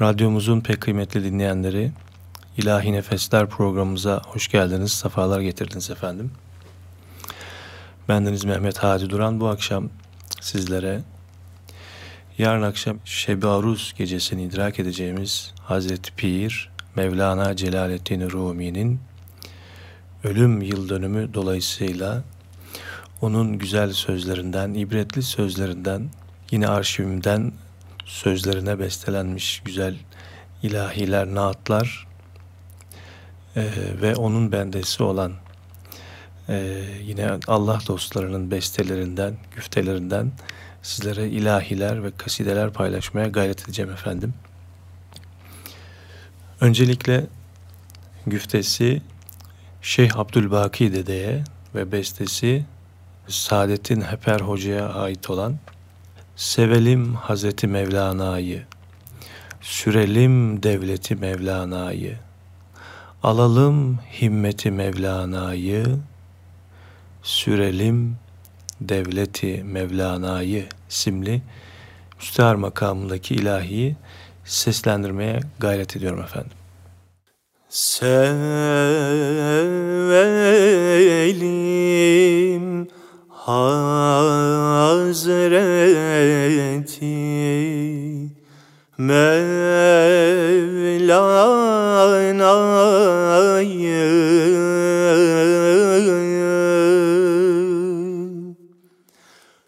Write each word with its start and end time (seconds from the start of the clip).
Radyomuzun 0.00 0.60
pek 0.60 0.80
kıymetli 0.80 1.24
dinleyenleri, 1.24 1.92
İlahi 2.56 2.92
Nefesler 2.92 3.46
programımıza 3.46 4.22
hoş 4.26 4.48
geldiniz, 4.48 4.92
sefalar 4.92 5.40
getirdiniz 5.40 5.90
efendim. 5.90 6.30
Bendeniz 8.08 8.44
Mehmet 8.44 8.78
Hadi 8.78 9.10
Duran 9.10 9.40
bu 9.40 9.48
akşam 9.48 9.90
sizlere 10.40 11.00
yarın 12.38 12.62
akşam 12.62 12.98
Şebi 13.04 13.46
Aruz 13.46 13.94
gecesini 13.98 14.42
idrak 14.42 14.80
edeceğimiz 14.80 15.54
Hazreti 15.60 16.12
Pir 16.14 16.70
Mevlana 16.96 17.56
Celaleddin 17.56 18.30
Rumi'nin 18.30 19.00
ölüm 20.24 20.62
yıl 20.62 20.88
dönümü 20.88 21.34
dolayısıyla 21.34 22.22
onun 23.20 23.58
güzel 23.58 23.92
sözlerinden, 23.92 24.74
ibretli 24.74 25.22
sözlerinden, 25.22 26.10
yine 26.50 26.68
arşivimden 26.68 27.52
sözlerine 28.10 28.78
bestelenmiş 28.78 29.60
güzel 29.64 29.96
ilahiler, 30.62 31.26
naatlar 31.26 32.06
e, 33.56 33.64
ve 34.02 34.14
onun 34.16 34.52
bendesi 34.52 35.02
olan 35.02 35.32
e, 36.48 36.84
yine 37.02 37.30
Allah 37.46 37.80
dostlarının 37.86 38.50
bestelerinden, 38.50 39.36
güftelerinden 39.56 40.32
sizlere 40.82 41.28
ilahiler 41.28 42.04
ve 42.04 42.10
kasideler 42.16 42.72
paylaşmaya 42.72 43.28
gayret 43.28 43.64
edeceğim 43.64 43.90
efendim. 43.90 44.34
Öncelikle 46.60 47.26
güftesi 48.26 49.02
Şeyh 49.82 50.16
Abdülbaki 50.16 50.92
dedeye 50.92 51.44
ve 51.74 51.92
bestesi 51.92 52.64
Saadettin 53.28 54.00
Heper 54.00 54.40
Hoca'ya 54.40 54.88
ait 54.88 55.30
olan 55.30 55.58
Sevelim 56.40 57.14
Hazreti 57.14 57.66
Mevlana'yı, 57.66 58.62
sürelim 59.60 60.62
devleti 60.62 61.16
Mevlana'yı, 61.16 62.16
alalım 63.22 63.98
himmeti 64.20 64.70
Mevlana'yı, 64.70 65.84
sürelim 67.22 68.16
devleti 68.80 69.64
Mevlana'yı 69.64 70.66
simli 70.88 71.42
müstehar 72.18 72.54
makamındaki 72.54 73.34
ilahiyi 73.34 73.96
seslendirmeye 74.44 75.40
gayret 75.58 75.96
ediyorum 75.96 76.20
efendim. 76.20 76.52
Sevelim 77.68 78.60
Hazreti 85.00 85.40
Mevlana'yı 88.98 89.50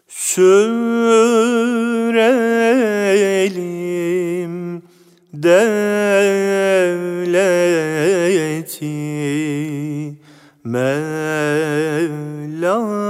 sürelim 0.07 0.72
Mevlana'yı. 12.63 13.03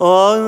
alalım 0.00 0.39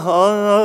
Allah 0.00 0.64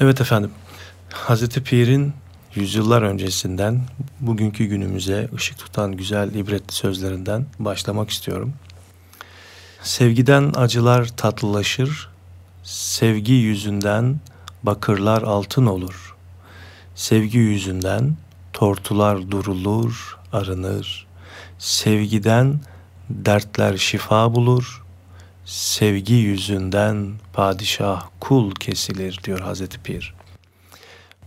Evet 0.01 0.21
efendim. 0.21 0.51
Hazreti 1.13 1.63
Pir'in 1.63 2.13
yüzyıllar 2.55 3.03
öncesinden 3.03 3.81
bugünkü 4.21 4.65
günümüze 4.65 5.29
ışık 5.35 5.59
tutan 5.59 5.93
güzel 5.93 6.35
ibretli 6.35 6.75
sözlerinden 6.75 7.47
başlamak 7.59 8.11
istiyorum. 8.11 8.53
Sevgiden 9.83 10.53
acılar 10.56 11.09
tatlılaşır, 11.17 12.09
sevgi 12.62 13.33
yüzünden 13.33 14.21
bakırlar 14.62 15.23
altın 15.23 15.67
olur. 15.67 16.17
Sevgi 16.95 17.39
yüzünden 17.39 18.17
tortular 18.53 19.31
durulur, 19.31 20.19
arınır. 20.33 21.06
Sevgiden 21.59 22.61
dertler 23.11 23.77
şifa 23.77 24.35
bulur. 24.35 24.83
Sevgi 25.45 26.15
yüzünden 26.15 27.12
padişah 27.33 28.06
kul 28.21 28.55
kesilir 28.55 29.21
diyor 29.25 29.41
Hazreti 29.41 29.79
Pir. 29.79 30.15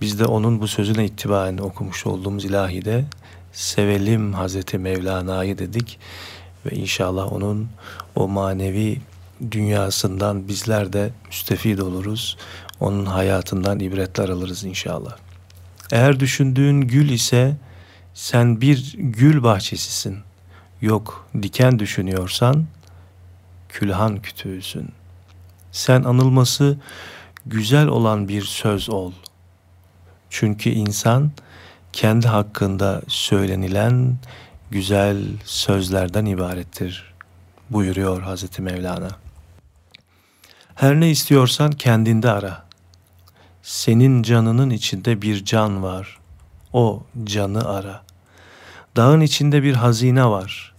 Biz 0.01 0.19
de 0.19 0.25
onun 0.25 0.61
bu 0.61 0.67
sözüne 0.67 1.05
itibaren 1.05 1.57
okumuş 1.57 2.05
olduğumuz 2.05 2.45
ilahide 2.45 3.05
sevelim 3.53 4.33
Hazreti 4.33 4.77
Mevlana'yı 4.77 5.57
dedik 5.57 5.99
ve 6.65 6.75
inşallah 6.75 7.33
onun 7.33 7.69
o 8.15 8.27
manevi 8.27 9.01
dünyasından 9.51 10.47
bizler 10.47 10.94
de 10.94 11.09
müstefid 11.27 11.79
oluruz. 11.79 12.38
Onun 12.79 13.05
hayatından 13.05 13.79
ibretler 13.79 14.29
alırız 14.29 14.63
inşallah. 14.63 15.15
Eğer 15.91 16.19
düşündüğün 16.19 16.81
gül 16.81 17.09
ise 17.09 17.55
sen 18.13 18.61
bir 18.61 18.95
gül 18.97 19.43
bahçesisin. 19.43 20.17
Yok 20.81 21.27
diken 21.41 21.79
düşünüyorsan 21.79 22.65
külhan 23.69 24.21
kütüğüsün. 24.21 24.89
Sen 25.71 26.03
anılması 26.03 26.77
güzel 27.45 27.88
olan 27.88 28.27
bir 28.27 28.41
söz 28.41 28.89
ol. 28.89 29.11
Çünkü 30.29 30.69
insan 30.69 31.31
kendi 31.94 32.27
hakkında 32.27 33.01
söylenilen 33.07 34.18
güzel 34.71 35.24
sözlerden 35.44 36.25
ibarettir 36.25 37.13
buyuruyor 37.69 38.21
Hazreti 38.21 38.62
Mevlana. 38.62 39.09
Her 40.75 41.00
ne 41.00 41.09
istiyorsan 41.09 41.71
kendinde 41.71 42.31
ara. 42.31 42.65
Senin 43.62 44.24
canının 44.24 44.69
içinde 44.69 45.21
bir 45.21 45.45
can 45.45 45.83
var. 45.83 46.19
O 46.74 47.03
canı 47.24 47.69
ara. 47.69 48.01
Dağın 48.95 49.21
içinde 49.21 49.63
bir 49.63 49.74
hazine 49.74 50.25
var. 50.25 50.74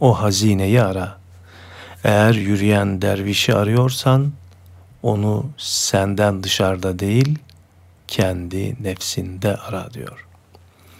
O 0.00 0.20
hazineyi 0.22 0.82
ara. 0.82 1.18
Eğer 2.04 2.34
yürüyen 2.34 3.02
dervişi 3.02 3.54
arıyorsan 3.54 4.32
onu 5.02 5.46
senden 5.56 6.42
dışarıda 6.42 6.98
değil 6.98 7.38
kendi 8.10 8.76
nefsinde 8.82 9.56
ara 9.56 9.90
diyor. 9.94 10.26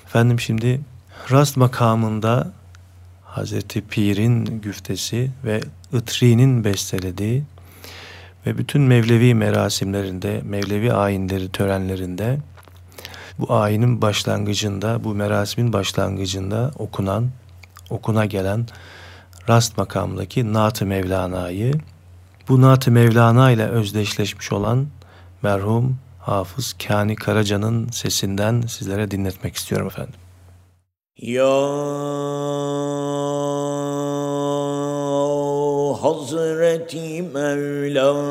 Efendim 0.07 0.41
şimdi 0.41 0.81
rast 1.31 1.57
makamında 1.57 2.53
Hazreti 3.25 3.81
Pir'in 3.81 4.45
güftesi 4.45 5.31
ve 5.45 5.61
Itri'nin 5.93 6.65
bestelediği 6.65 7.43
ve 8.47 8.59
bütün 8.59 8.83
Mevlevi 8.83 9.35
merasimlerinde, 9.35 10.43
Mevlevi 10.45 10.93
ayinleri, 10.93 11.53
törenlerinde 11.53 12.39
bu 13.39 13.55
ayinin 13.55 14.03
başlangıcında, 14.03 15.05
bu 15.05 15.15
merasimin 15.15 15.73
başlangıcında 15.73 16.71
okunan, 16.79 17.31
okuna 17.91 18.27
gelen 18.27 18.67
rast 19.49 19.79
makamındaki 19.79 20.53
Naat-ı 20.53 20.87
Mevlana'yı 20.87 21.75
bu 22.49 22.61
Naat-ı 22.61 22.91
Mevlana 22.91 23.51
ile 23.51 23.67
özdeşleşmiş 23.67 24.53
olan 24.53 24.87
merhum 25.43 25.99
Hafız 26.21 26.77
Kani 26.87 27.17
Karaca'nın 27.17 27.89
sesinden 27.89 28.61
sizlere 28.61 29.11
dinletmek 29.11 29.57
istiyorum 29.57 29.87
efendim. 29.87 30.15
Ya 31.17 31.61
Hazreti 36.03 37.23
Mevlana 37.23 38.31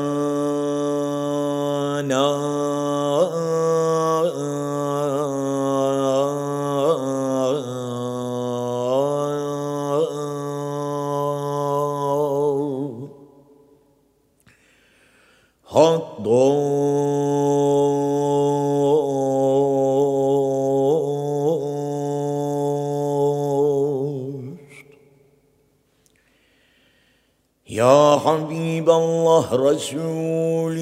حبيب 28.24 28.90
الله 28.90 29.46
رسولي. 29.54 30.80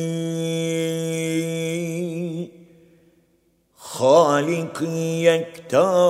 خالقي 3.76 5.24
يكتاتر 5.24 6.07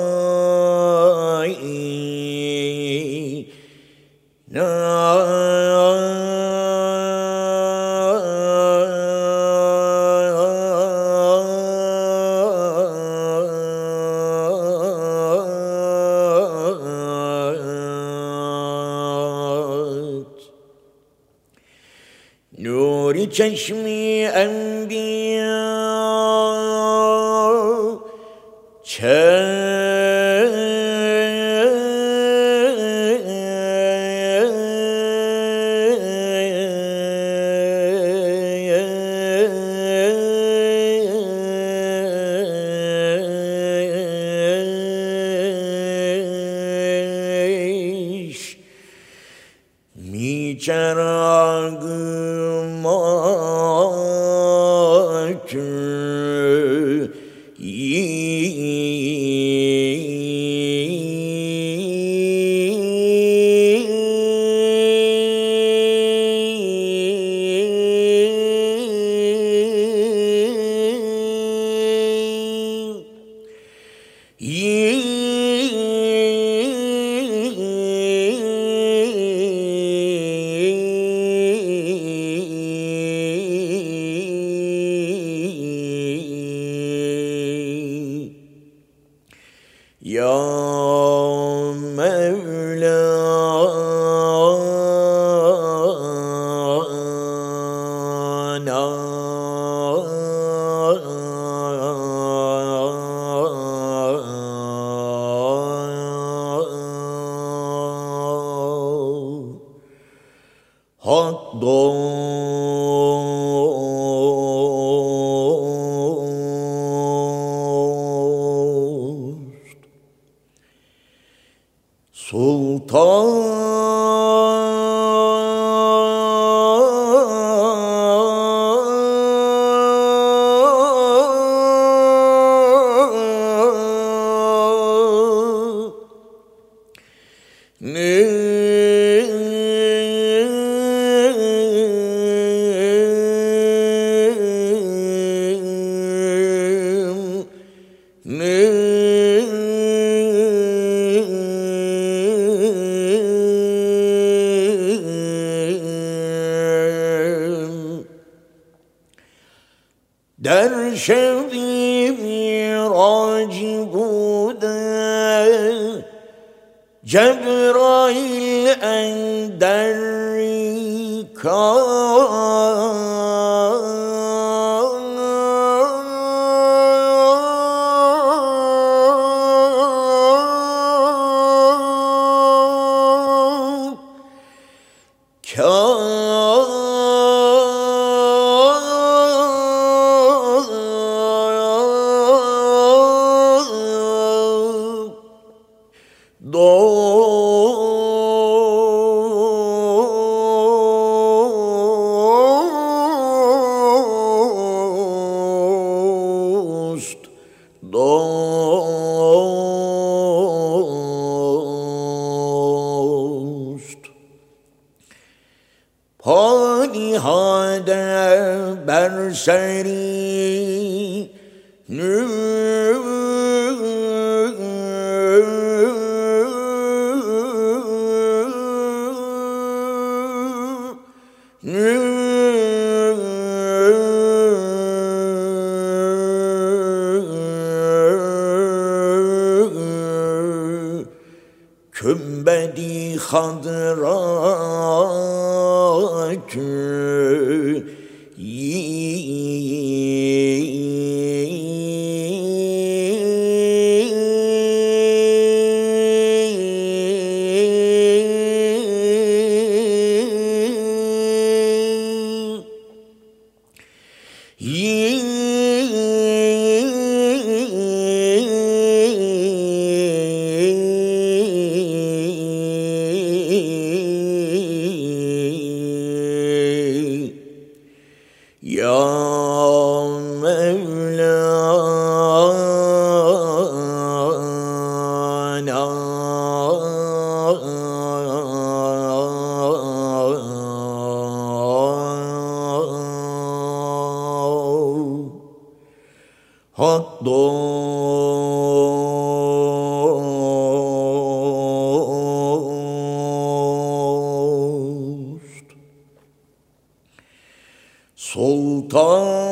sultan. 308.89 309.46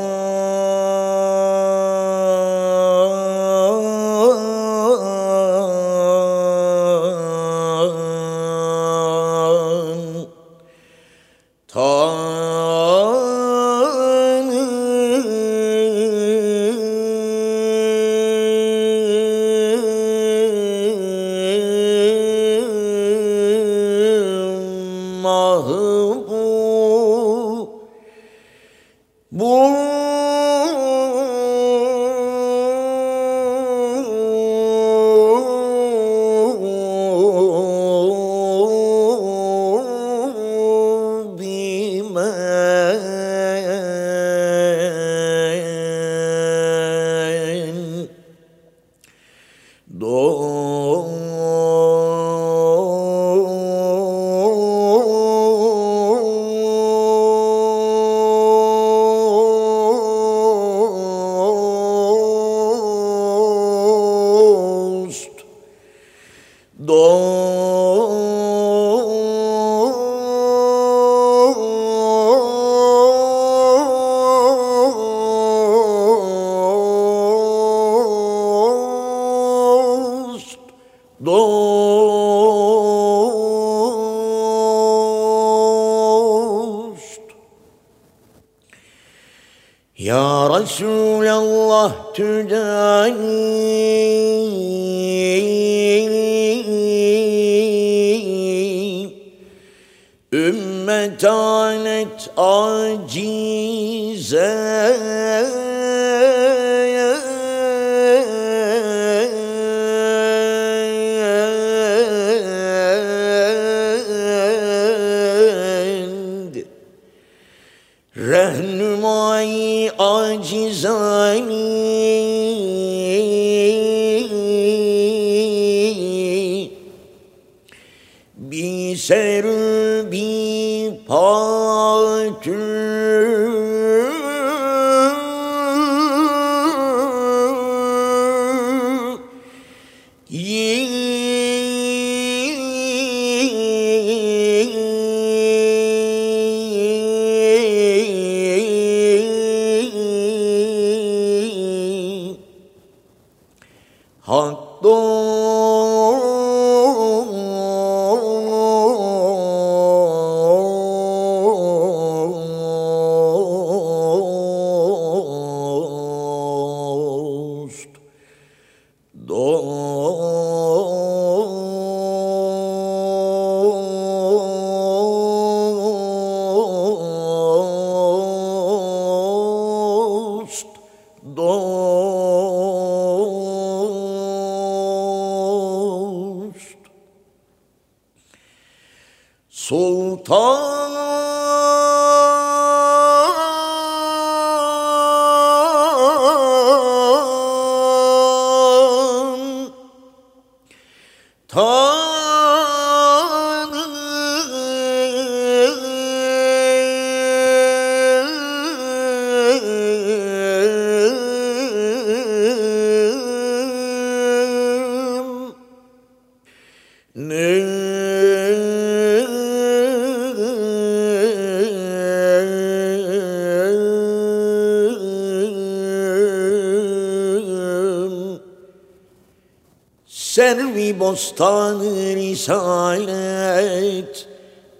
Bostanı 231.15 232.15
risalet 232.17 233.15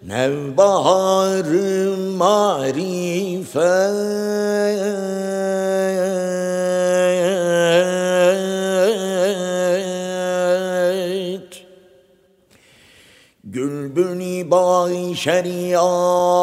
Nevbaharı 0.03 1.97
marifet. 1.97 3.65
Gülbülü 13.45 14.51
bağ 14.51 15.15
şeriat 15.15 16.34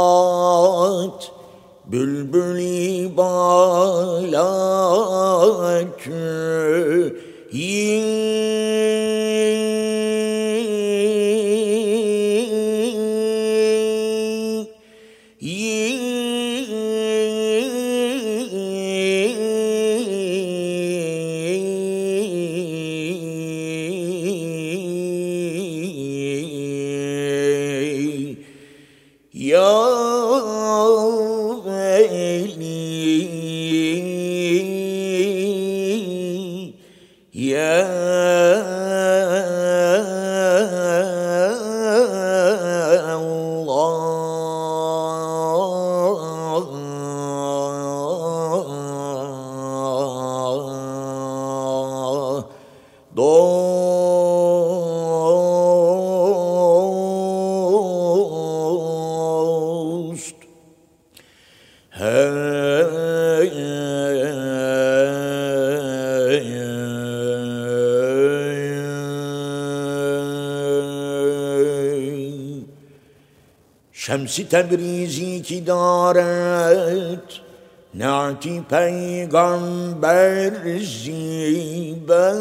Şemsi 74.31 74.49
Tebrizi 74.49 75.41
ki 75.43 75.67
daret 75.67 77.41
Nati 77.93 78.63
peygamber 78.69 80.53
ziber 80.79 82.35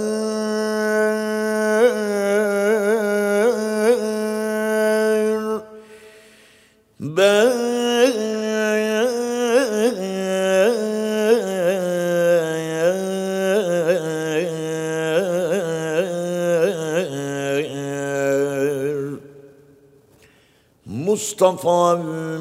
Mustafa 21.20 21.96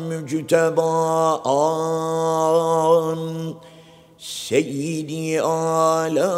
mücteba 0.07 1.43
an 1.43 3.19
Seyyidi 4.17 5.41
ala 5.41 6.31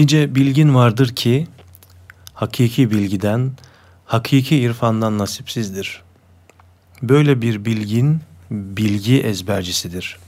Nice 0.00 0.34
bilgin 0.34 0.74
vardır 0.74 1.14
ki 1.14 1.46
hakiki 2.34 2.90
bilgiden, 2.90 3.52
hakiki 4.06 4.56
irfandan 4.56 5.18
nasipsizdir. 5.18 6.02
Böyle 7.02 7.42
bir 7.42 7.64
bilgin 7.64 8.20
bilgi 8.50 9.20
ezbercisidir. 9.22 10.18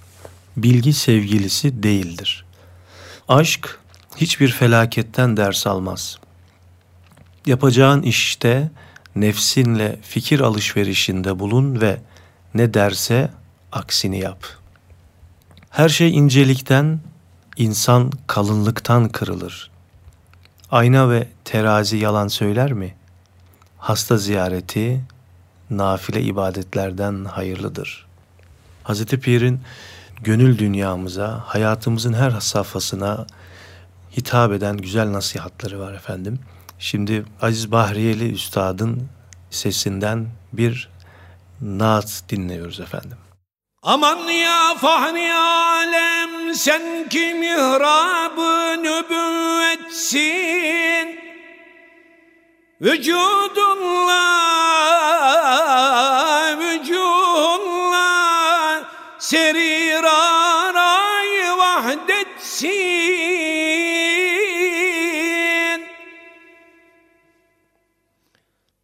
Bilgi 0.57 0.93
sevgilisi 0.93 1.83
değildir. 1.83 2.45
Aşk 3.29 3.79
hiçbir 4.17 4.49
felaketten 4.49 5.37
ders 5.37 5.67
almaz. 5.67 6.19
Yapacağın 7.47 8.03
işte 8.03 8.71
nefsinle 9.17 9.99
fikir 10.03 10.41
alışverişinde 10.41 11.39
bulun 11.39 11.81
ve 11.81 12.01
ne 12.55 12.75
derse 12.75 13.31
aksini 13.73 14.19
yap. 14.19 14.47
Her 15.71 15.89
şey 15.89 16.17
incelikten, 16.17 17.01
İnsan 17.57 18.11
kalınlıktan 18.27 19.09
kırılır. 19.09 19.71
Ayna 20.71 21.11
ve 21.11 21.29
terazi 21.45 21.97
yalan 21.97 22.29
söyler 22.29 22.73
mi? 22.73 22.95
Hasta 23.79 24.17
ziyareti 24.17 25.01
nafile 25.71 26.23
ibadetlerden 26.23 27.25
hayırlıdır. 27.25 28.07
Hz. 28.85 29.05
Pir'in 29.05 29.61
gönül 30.21 30.59
dünyamıza, 30.59 31.45
hayatımızın 31.47 32.13
her 32.13 32.41
safhasına 32.41 33.27
hitap 34.17 34.53
eden 34.53 34.77
güzel 34.77 35.13
nasihatları 35.13 35.81
var 35.81 35.93
efendim. 35.93 36.39
Şimdi 36.79 37.25
Aziz 37.43 37.73
Bahriyeli 37.73 38.33
Üstad'ın 38.33 39.09
sesinden 39.51 40.27
bir 40.53 40.89
naat 41.61 42.23
dinliyoruz 42.29 42.81
efendim. 42.81 43.17
Aman 43.83 44.19
ya 44.19 44.75
fahri 44.75 45.35
alem 45.35 46.42
sen 46.55 47.09
ki 47.09 47.35
mihrabı 47.35 48.83
nübüvvetsin. 48.83 50.23
Vücudunla 52.81 54.23
vücudunla 56.59 58.13
serir 59.19 60.05
aray 60.05 61.59
vahdetsin. 61.59 62.73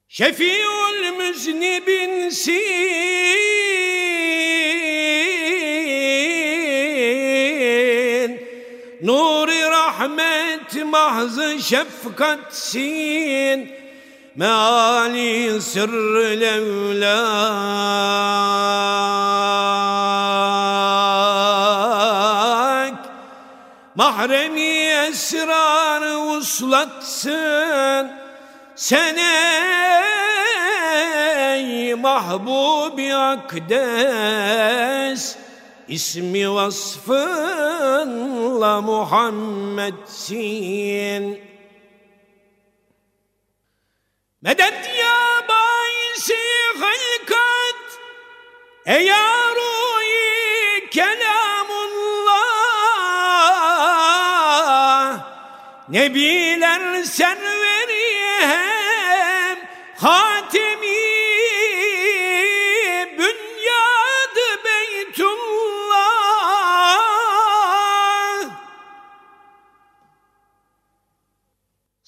Şefiül 0.09 1.11
müznibinsin 1.17 2.69
mahz 10.85 11.39
şefkatsin 11.65 13.61
meali 14.37 15.61
sırrı 15.63 16.41
levlak 16.41 17.39
mahremi 23.95 24.71
esrarı 25.09 26.19
uslatsın. 26.19 28.11
Sen 28.77 29.17
ey 31.57 31.95
mahbubi 31.95 33.15
akdes 33.15 33.59
İsmi 35.89 36.55
vasfınla 36.55 38.01
Muhammedsin. 38.81 39.99
Medet 44.43 44.91
ya 44.99 45.45
baisi 45.49 46.37
halkat 46.81 47.99
Eya 48.87 49.55
ruhi 49.57 50.91
kelamullah. 50.91 52.29
Nebiler 55.89 57.03
serveri 57.05 58.09
hem 58.41 59.59
hatimi 59.97 60.38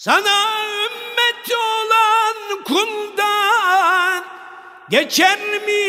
Sana 0.01 0.37
ümmet 0.85 1.51
olan 1.53 2.37
kuldan 2.65 4.25
geçer 4.91 5.39
mi? 5.39 5.87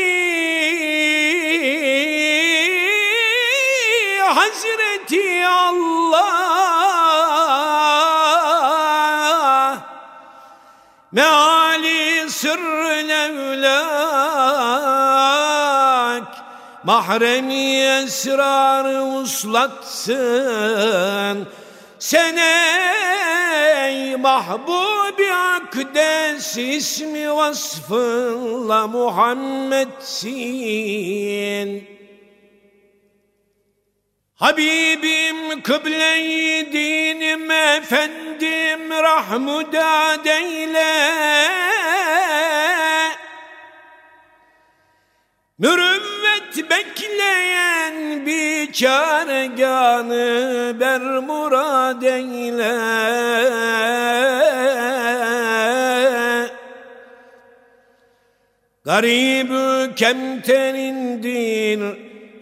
Hazreti 4.22 5.48
Allah 5.48 6.32
Meali 11.12 12.30
sırrın 12.30 13.10
evlak 13.10 13.72
Mahremi 16.84 17.76
esrarı 17.76 19.04
uslatsın 19.04 20.22
Sen 22.02 22.38
ey 22.38 24.16
mahbubi 24.16 25.30
akdes 25.34 26.58
ismi 26.58 27.36
vasfınla 27.36 28.88
Muhammedsin. 28.88 30.28
Habibim 34.36 35.62
kıble-i 35.62 36.74
dinim 36.74 37.52
efendim 37.52 38.90
rahmudad 38.90 40.26
eyle. 40.26 41.12
Mürüvvet 45.60 46.70
bekleyen 46.70 47.91
bir 48.72 48.76
çareganı 48.76 50.16
ber 50.80 51.02
murad 51.02 52.02
eyle. 52.02 52.72
Garibü 58.86 59.96
kemterindir 59.96 61.82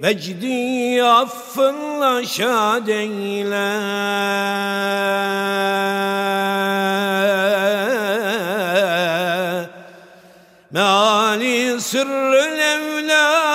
Vecdi 0.03 1.03
affınla 1.03 2.25
şad 2.25 2.87
eyle. 2.87 3.79
Meali 10.71 11.81
sırrı 11.81 12.37
evlak 12.37 13.48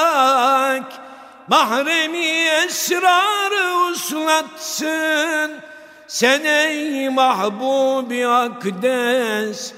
Mahremi 1.55 2.27
esrarı 2.67 3.67
uslatsın. 3.93 5.51
Sen 6.07 6.45
ey 6.45 7.09
mahbubi 7.09 8.27
akdes 8.27 9.73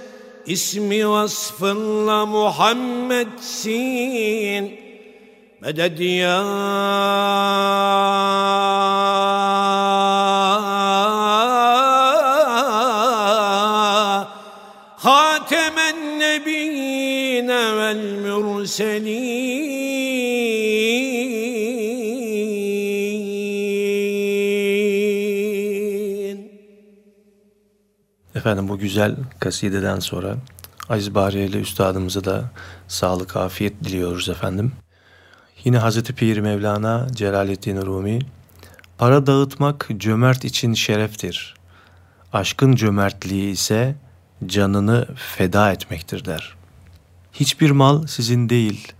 İsmi 0.46 1.08
vasfınla 1.08 2.26
Muhammed'sin. 2.26 3.74
Medet 5.60 6.00
ya 6.00 6.42
Hatemen 14.96 16.18
nebiyine 16.18 17.76
vel 17.76 17.96
mürselin. 17.96 19.25
Efendim 28.46 28.68
bu 28.68 28.78
güzel 28.78 29.16
kasideden 29.40 29.98
sonra 29.98 30.36
Aziz 30.88 31.14
Bahriyeli 31.14 31.60
Üstadımıza 31.60 32.24
da 32.24 32.50
sağlık, 32.88 33.36
afiyet 33.36 33.84
diliyoruz 33.84 34.28
efendim. 34.28 34.72
Yine 35.64 35.78
Hazreti 35.78 36.12
Pir 36.12 36.38
Mevlana 36.38 37.06
Celaleddin 37.12 37.86
Rumi 37.86 38.18
Para 38.98 39.26
dağıtmak 39.26 39.88
cömert 39.96 40.44
için 40.44 40.74
şereftir. 40.74 41.54
Aşkın 42.32 42.74
cömertliği 42.74 43.52
ise 43.52 43.94
canını 44.46 45.08
feda 45.16 45.72
etmektir 45.72 46.24
der. 46.24 46.56
Hiçbir 47.32 47.70
mal 47.70 48.06
sizin 48.06 48.48
değil. 48.48 48.92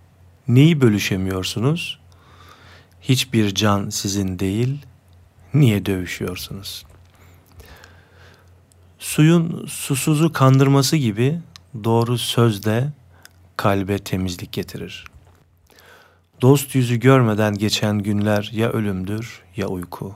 Neyi 0.48 0.80
bölüşemiyorsunuz? 0.80 1.98
Hiçbir 3.00 3.54
can 3.54 3.90
sizin 3.90 4.38
değil. 4.38 4.78
Niye 5.54 5.87
dövüşüyorsunuz? 5.87 6.85
Suyun 9.07 9.66
susuzu 9.66 10.33
kandırması 10.33 10.97
gibi 10.97 11.40
doğru 11.85 12.19
söz 12.19 12.64
de 12.64 12.92
kalbe 13.57 13.99
temizlik 13.99 14.53
getirir.'' 14.53 15.16
Dost 16.42 16.75
yüzü 16.75 16.97
görmeden 16.97 17.55
geçen 17.55 17.99
günler 17.99 18.51
ya 18.53 18.71
ölümdür 18.71 19.42
ya 19.57 19.66
uyku. 19.66 20.14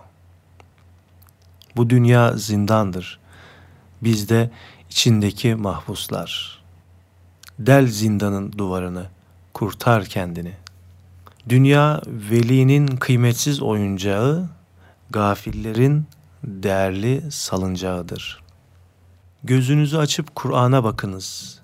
Bu 1.76 1.90
dünya 1.90 2.36
zindandır. 2.36 3.18
Biz 4.02 4.28
de 4.28 4.50
içindeki 4.90 5.54
mahpuslar. 5.54 6.62
Del 7.58 7.86
zindanın 7.86 8.52
duvarını, 8.52 9.06
kurtar 9.54 10.04
kendini. 10.04 10.52
Dünya 11.48 12.00
velinin 12.06 12.86
kıymetsiz 12.86 13.62
oyuncağı, 13.62 14.48
gafillerin 15.10 16.06
değerli 16.44 17.22
salıncağıdır. 17.30 18.49
Gözünüzü 19.44 19.96
açıp 19.96 20.34
Kur'an'a 20.34 20.84
bakınız. 20.84 21.58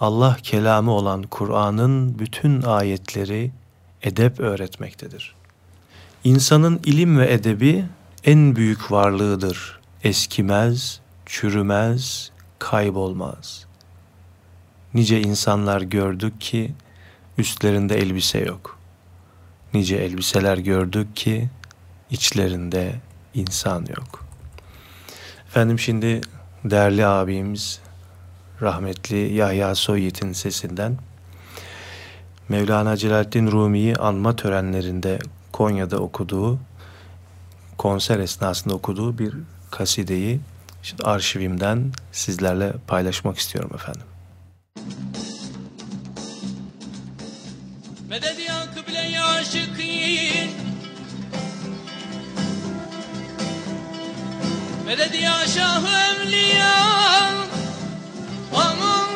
Allah 0.00 0.36
kelamı 0.42 0.90
olan 0.90 1.22
Kur'an'ın 1.22 2.18
bütün 2.18 2.62
ayetleri 2.62 3.50
edep 4.02 4.40
öğretmektedir. 4.40 5.34
İnsanın 6.24 6.80
ilim 6.84 7.18
ve 7.18 7.32
edebi 7.32 7.84
en 8.24 8.56
büyük 8.56 8.92
varlığıdır. 8.92 9.80
Eskimez, 10.04 11.00
çürümez, 11.26 12.30
kaybolmaz. 12.58 13.66
Nice 14.94 15.20
insanlar 15.20 15.80
gördük 15.80 16.40
ki 16.40 16.74
üstlerinde 17.38 17.98
elbise 17.98 18.38
yok. 18.38 18.78
Nice 19.74 19.96
elbiseler 19.96 20.58
gördük 20.58 21.16
ki 21.16 21.50
içlerinde 22.10 23.00
insan 23.34 23.86
yok. 23.86 24.24
Efendim 25.46 25.78
şimdi 25.78 26.20
değerli 26.64 27.06
abimiz 27.06 27.80
rahmetli 28.62 29.34
Yahya 29.34 29.74
Soyit'in 29.74 30.32
sesinden 30.32 30.96
Mevlana 32.48 32.96
Celaleddin 32.96 33.50
Rumi'yi 33.50 33.96
anma 33.96 34.36
törenlerinde 34.36 35.18
Konya'da 35.52 35.98
okuduğu, 35.98 36.58
konser 37.78 38.18
esnasında 38.18 38.74
okuduğu 38.74 39.18
bir 39.18 39.34
kasideyi 39.70 40.40
şimdi 40.82 41.02
arşivimden 41.02 41.92
sizlerle 42.12 42.72
paylaşmak 42.86 43.38
istiyorum 43.38 43.70
efendim. 43.74 44.09
Meded 54.90 55.14
ya 55.14 55.46
şah 55.54 55.82
evliya 56.10 56.74
Aman 58.54 59.10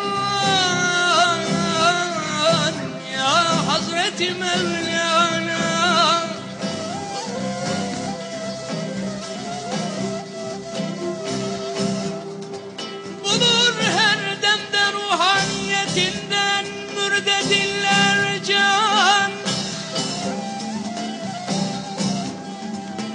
Hazreti 3.68 4.30
Mevlana. 4.30 5.64
Bulur 13.24 13.74
her 13.96 14.18
demde 14.42 14.84
ruhaniyetinden 14.92 16.64
mürde 16.94 17.38
diller 17.50 18.42
can. 18.44 19.30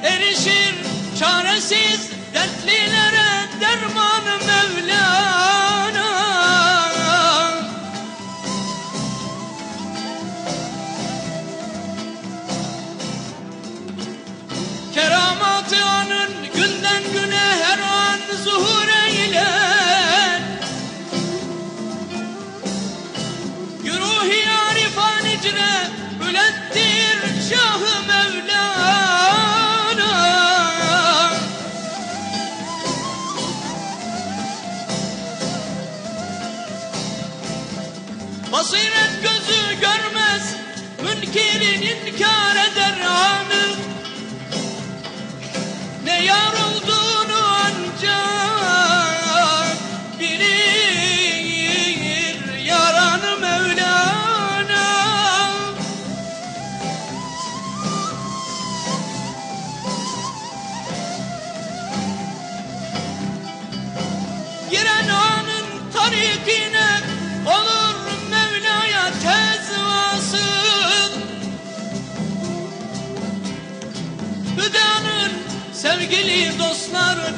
Erişir 0.03 0.75
çaresiz 1.19 2.08
dertlilere 2.39 3.29
derman 3.61 4.23
Mevlana. 4.47 6.09
Keramatı 14.93 15.85
anın 15.85 16.31
günden 16.55 17.03
güne 17.13 17.18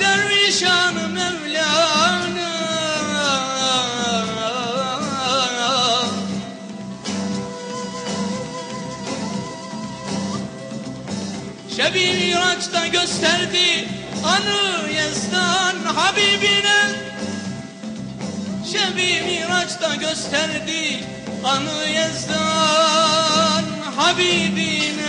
dervişan 0.02 0.96
Mevlana. 1.12 2.52
Şebi 11.76 12.14
Miraç'ta 12.14 12.88
gösterdi 12.88 13.88
anı 14.26 14.92
Yezdan 14.94 15.76
Habibine. 15.96 16.82
Şebi 18.72 19.22
Miraç'ta 19.26 19.96
gösterdi 19.96 21.04
anı 21.44 21.86
Yezdan 21.90 23.66
Habibine 23.96 25.02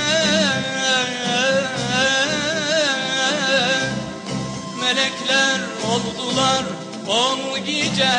oldular. 5.92 6.64
On 7.08 7.64
gece 7.66 8.10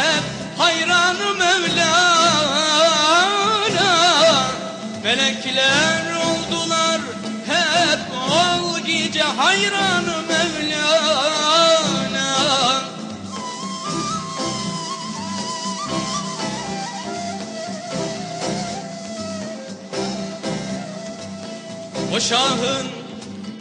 hayranı 0.58 1.34
Mevlana. 1.34 1.94
Melekler 5.04 6.04
oldular. 6.26 7.02
Hep 7.48 8.00
ol 8.32 8.80
gece 8.80 9.24
hayranı 9.24 10.18
Mevlana. 10.30 10.84
O 22.16 22.20
şahın 22.20 22.88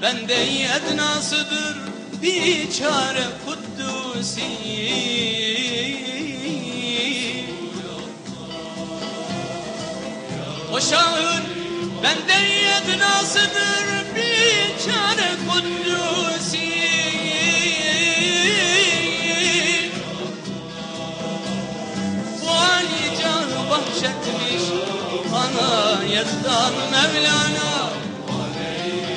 bende 0.03 0.42
ednasıdır 0.62 1.92
biçare 2.22 3.25
O 10.72 10.80
şahın 10.80 11.44
bende 12.02 12.40
ednasıdır 12.76 14.14
biçare 14.14 15.30
kuddusi 15.48 16.72
Bu 22.42 22.50
Ali 22.50 23.18
canı 23.22 23.70
bahşetmiş 23.70 24.64
ana 25.35 26.04
yezdan 26.04 26.72
Mevlana. 26.92 27.90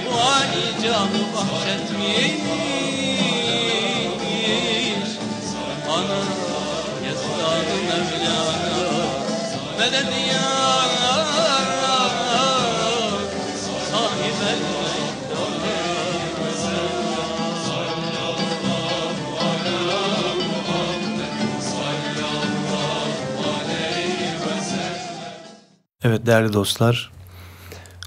Bu 0.05 0.19
Ali 0.19 0.83
canı 0.83 1.23
bahşetmiş 1.35 2.84
Evet 26.03 26.25
değerli 26.25 26.53
dostlar, 26.53 27.11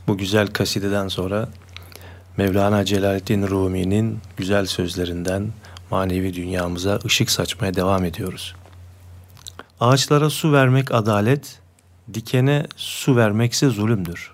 bu 0.06 0.18
güzel 0.18 0.46
kasideden 0.46 1.08
sonra 1.08 1.48
Mevlana 2.36 2.84
Celaleddin 2.84 3.48
Rumi'nin 3.48 4.18
güzel 4.36 4.66
sözlerinden 4.66 5.52
manevi 5.90 6.34
dünyamıza 6.34 6.98
ışık 7.04 7.30
saçmaya 7.30 7.74
devam 7.74 8.04
ediyoruz. 8.04 8.54
Ağaçlara 9.80 10.30
su 10.30 10.52
vermek 10.52 10.94
adalet, 10.94 11.60
dikene 12.14 12.66
su 12.76 13.16
vermekse 13.16 13.68
zulümdür. 13.68 14.32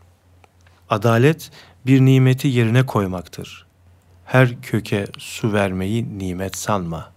Adalet 0.91 1.51
bir 1.87 2.01
nimeti 2.01 2.49
yerine 2.49 2.87
koymaktır. 2.87 3.67
Her 4.25 4.63
köke 4.63 5.07
su 5.19 5.53
vermeyi 5.53 6.19
nimet 6.19 6.57
sanma. 6.57 7.13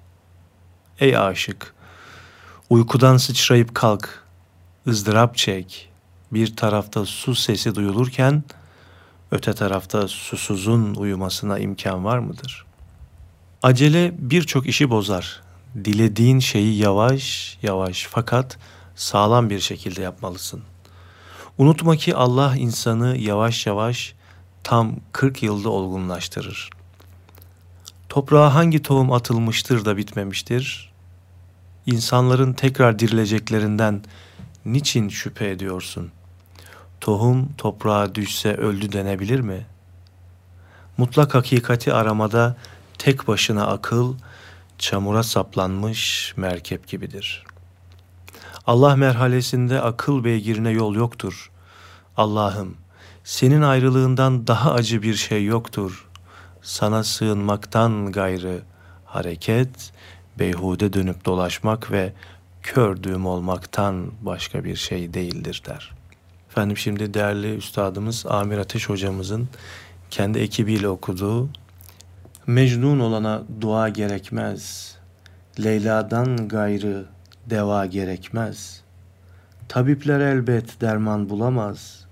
Ey 0.99 1.17
aşık, 1.17 1.73
uykudan 2.69 3.17
sıçrayıp 3.17 3.75
kalk, 3.75 4.23
ızdırap 4.87 5.35
çek, 5.35 5.89
bir 6.31 6.55
tarafta 6.55 7.05
su 7.05 7.35
sesi 7.35 7.75
duyulurken 7.75 8.43
öte 9.31 9.53
tarafta 9.53 10.07
susuzun 10.07 10.95
uyumasına 10.95 11.59
imkan 11.59 12.05
var 12.05 12.19
mıdır? 12.19 12.65
Acele 13.63 14.13
birçok 14.17 14.67
işi 14.67 14.89
bozar. 14.89 15.41
Dilediğin 15.75 16.39
şeyi 16.39 16.77
yavaş 16.77 17.57
yavaş 17.61 18.07
fakat 18.09 18.57
sağlam 18.97 19.49
bir 19.49 19.59
şekilde 19.59 20.01
yapmalısın. 20.01 20.61
Unutma 21.57 21.95
ki 21.95 22.15
Allah 22.15 22.55
insanı 22.55 23.17
yavaş 23.17 23.67
yavaş 23.67 24.15
tam 24.63 24.95
40 25.11 25.43
yılda 25.43 25.69
olgunlaştırır. 25.69 26.69
Toprağa 28.09 28.55
hangi 28.55 28.81
tohum 28.81 29.11
atılmıştır 29.11 29.85
da 29.85 29.97
bitmemiştir? 29.97 30.91
İnsanların 31.85 32.53
tekrar 32.53 32.99
dirileceklerinden 32.99 34.03
niçin 34.65 35.09
şüphe 35.09 35.49
ediyorsun? 35.49 36.11
Tohum 37.01 37.53
toprağa 37.57 38.15
düşse 38.15 38.53
öldü 38.53 38.91
denebilir 38.91 39.39
mi? 39.39 39.65
Mutlak 40.97 41.35
hakikati 41.35 41.93
aramada 41.93 42.57
tek 42.97 43.27
başına 43.27 43.67
akıl 43.67 44.15
çamura 44.77 45.23
saplanmış 45.23 46.33
merkep 46.37 46.87
gibidir. 46.87 47.43
Allah 48.67 48.95
merhalesinde 48.95 49.81
akıl 49.81 50.23
beygirine 50.23 50.69
yol 50.69 50.95
yoktur. 50.95 51.51
Allah'ım 52.17 52.77
senin 53.23 53.61
ayrılığından 53.61 54.47
daha 54.47 54.73
acı 54.73 55.01
bir 55.01 55.15
şey 55.15 55.45
yoktur. 55.45 56.07
Sana 56.61 57.03
sığınmaktan 57.03 58.11
gayrı 58.11 58.61
hareket, 59.05 59.91
beyhude 60.39 60.93
dönüp 60.93 61.25
dolaşmak 61.25 61.91
ve 61.91 62.13
kör 62.63 63.03
düğüm 63.03 63.25
olmaktan 63.25 64.11
başka 64.21 64.63
bir 64.63 64.75
şey 64.75 65.13
değildir 65.13 65.63
der. 65.67 65.91
Efendim 66.49 66.77
şimdi 66.77 67.13
değerli 67.13 67.55
üstadımız 67.55 68.25
Amir 68.25 68.57
Ateş 68.57 68.89
hocamızın 68.89 69.49
kendi 70.11 70.39
ekibiyle 70.39 70.87
okuduğu 70.87 71.49
Mecnun 72.47 72.99
olana 72.99 73.43
dua 73.61 73.89
gerekmez, 73.89 74.95
Leyla'dan 75.59 76.47
gayrı 76.47 77.16
deva 77.49 77.85
gerekmez. 77.85 78.81
Tabipler 79.67 80.19
elbet 80.19 80.81
derman 80.81 81.29
bulamaz, 81.29 82.05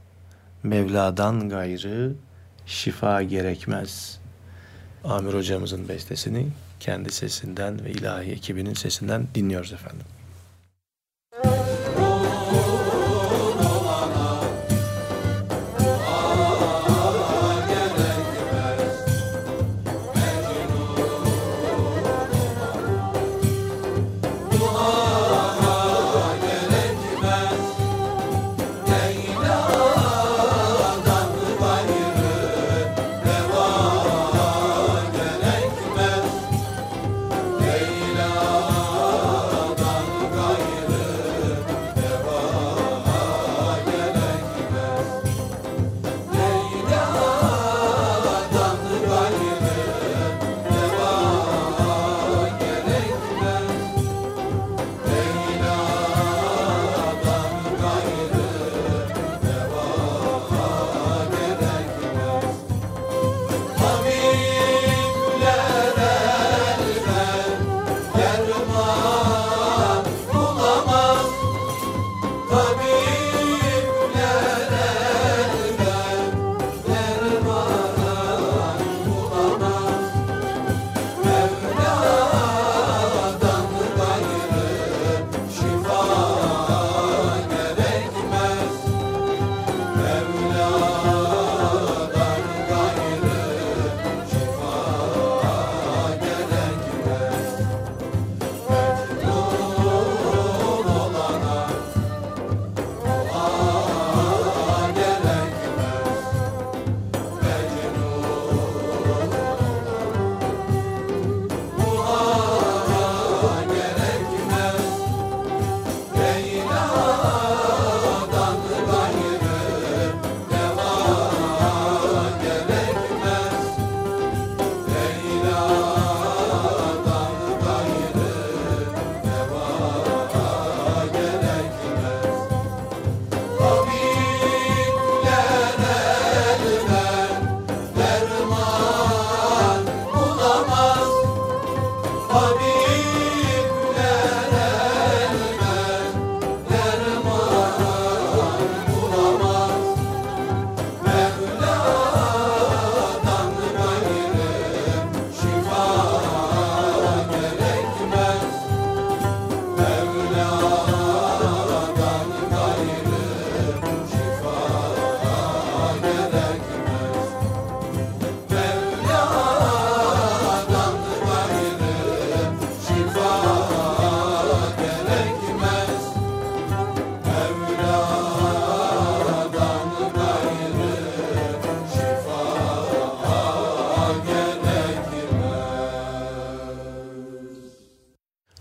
Mevla'dan 0.63 1.49
gayrı 1.49 2.13
şifa 2.65 3.23
gerekmez. 3.23 4.19
Amir 5.03 5.33
hocamızın 5.33 5.89
bestesini 5.89 6.47
kendi 6.79 7.11
sesinden 7.11 7.86
ve 7.86 7.91
ilahi 7.91 8.31
ekibinin 8.31 8.73
sesinden 8.73 9.27
dinliyoruz 9.36 9.73
efendim. 9.73 10.05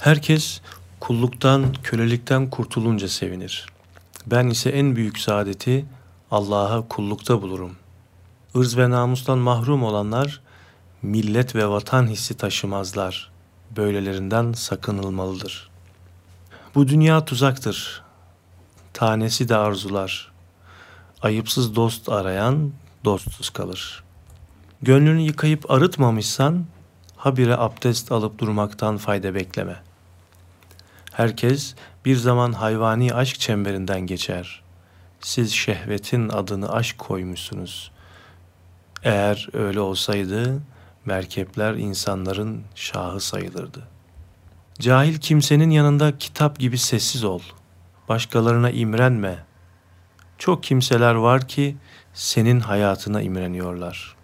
Herkes 0.04 0.60
kulluktan, 1.00 1.72
kölelikten 1.82 2.50
kurtulunca 2.50 3.08
sevinir. 3.08 3.66
Ben 4.26 4.46
ise 4.46 4.70
en 4.70 4.96
büyük 4.96 5.18
saadeti 5.18 5.84
Allah'a 6.30 6.88
kullukta 6.88 7.42
bulurum. 7.42 7.76
Irz 8.54 8.76
ve 8.76 8.90
namustan 8.90 9.38
mahrum 9.38 9.84
olanlar 9.84 10.40
millet 11.02 11.54
ve 11.54 11.68
vatan 11.68 12.06
hissi 12.06 12.36
taşımazlar. 12.36 13.30
Böylelerinden 13.76 14.52
sakınılmalıdır. 14.52 15.70
Bu 16.74 16.88
dünya 16.88 17.24
tuzaktır. 17.24 18.02
Tanesi 18.92 19.48
de 19.48 19.56
arzular. 19.56 20.32
Ayıpsız 21.22 21.76
dost 21.76 22.08
arayan 22.08 22.72
dostsuz 23.04 23.50
kalır. 23.50 24.04
Gönlünü 24.82 25.20
yıkayıp 25.20 25.70
arıtmamışsan 25.70 26.64
habire 27.16 27.56
abdest 27.56 28.12
alıp 28.12 28.38
durmaktan 28.38 28.96
fayda 28.96 29.34
bekleme. 29.34 29.93
Herkes 31.14 31.74
bir 32.04 32.16
zaman 32.16 32.52
hayvani 32.52 33.14
aşk 33.14 33.40
çemberinden 33.40 34.00
geçer. 34.00 34.62
Siz 35.20 35.52
şehvetin 35.52 36.28
adını 36.28 36.72
aşk 36.72 36.98
koymuşsunuz. 36.98 37.90
Eğer 39.02 39.48
öyle 39.52 39.80
olsaydı 39.80 40.62
merkepler 41.04 41.74
insanların 41.74 42.62
şahı 42.74 43.20
sayılırdı. 43.20 43.88
Cahil 44.78 45.18
kimsenin 45.18 45.70
yanında 45.70 46.18
kitap 46.18 46.58
gibi 46.58 46.78
sessiz 46.78 47.24
ol. 47.24 47.40
Başkalarına 48.08 48.70
imrenme. 48.70 49.38
Çok 50.38 50.62
kimseler 50.62 51.14
var 51.14 51.48
ki 51.48 51.76
senin 52.14 52.60
hayatına 52.60 53.22
imreniyorlar. 53.22 54.16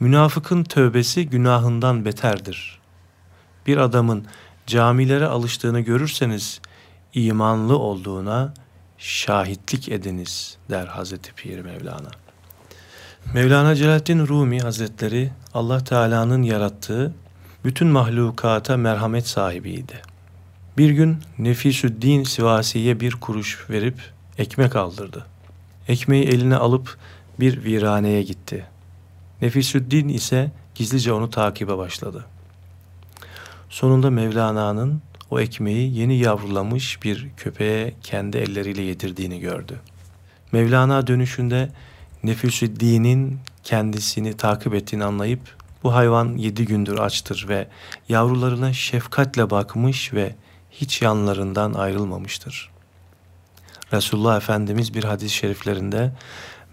Münafıkın 0.00 0.64
tövbesi 0.64 1.28
günahından 1.28 2.04
beterdir. 2.04 2.80
Bir 3.66 3.76
adamın 3.76 4.26
camilere 4.66 5.26
alıştığını 5.26 5.80
görürseniz 5.80 6.60
imanlı 7.14 7.78
olduğuna 7.78 8.54
şahitlik 8.98 9.88
ediniz 9.88 10.56
der 10.70 10.86
Hazreti 10.86 11.32
Pir 11.32 11.60
Mevlana. 11.60 12.10
Mevlana 13.34 13.74
Celaleddin 13.74 14.26
Rumi 14.26 14.60
Hazretleri 14.60 15.30
Allah 15.54 15.84
Teala'nın 15.84 16.42
yarattığı 16.42 17.14
bütün 17.64 17.88
mahlukata 17.88 18.76
merhamet 18.76 19.28
sahibiydi. 19.28 20.02
Bir 20.78 20.90
gün 20.90 21.18
Nefisüddin 21.38 22.24
Sivasi'ye 22.24 23.00
bir 23.00 23.12
kuruş 23.12 23.66
verip 23.70 24.00
ekmek 24.38 24.76
aldırdı. 24.76 25.26
Ekmeği 25.88 26.24
eline 26.24 26.56
alıp 26.56 26.98
bir 27.40 27.64
viraneye 27.64 28.22
gitti. 28.22 28.66
Nefisüddin 29.42 30.08
ise 30.08 30.50
gizlice 30.74 31.12
onu 31.12 31.30
takibe 31.30 31.78
başladı. 31.78 32.24
Sonunda 33.70 34.10
Mevlana'nın 34.10 35.02
o 35.30 35.40
ekmeği 35.40 35.98
yeni 35.98 36.18
yavrulamış 36.18 37.02
bir 37.02 37.28
köpeğe 37.36 37.94
kendi 38.02 38.38
elleriyle 38.38 38.82
yedirdiğini 38.82 39.40
gördü. 39.40 39.80
Mevlana 40.52 41.06
dönüşünde 41.06 41.68
Nefisüddin'in 42.22 43.38
kendisini 43.64 44.36
takip 44.36 44.74
ettiğini 44.74 45.04
anlayıp 45.04 45.40
bu 45.82 45.94
hayvan 45.94 46.36
yedi 46.36 46.64
gündür 46.64 46.98
açtır 46.98 47.46
ve 47.48 47.68
yavrularına 48.08 48.72
şefkatle 48.72 49.50
bakmış 49.50 50.12
ve 50.12 50.34
hiç 50.70 51.02
yanlarından 51.02 51.72
ayrılmamıştır. 51.72 52.70
Resulullah 53.92 54.36
Efendimiz 54.36 54.94
bir 54.94 55.04
hadis-i 55.04 55.34
şeriflerinde 55.34 56.12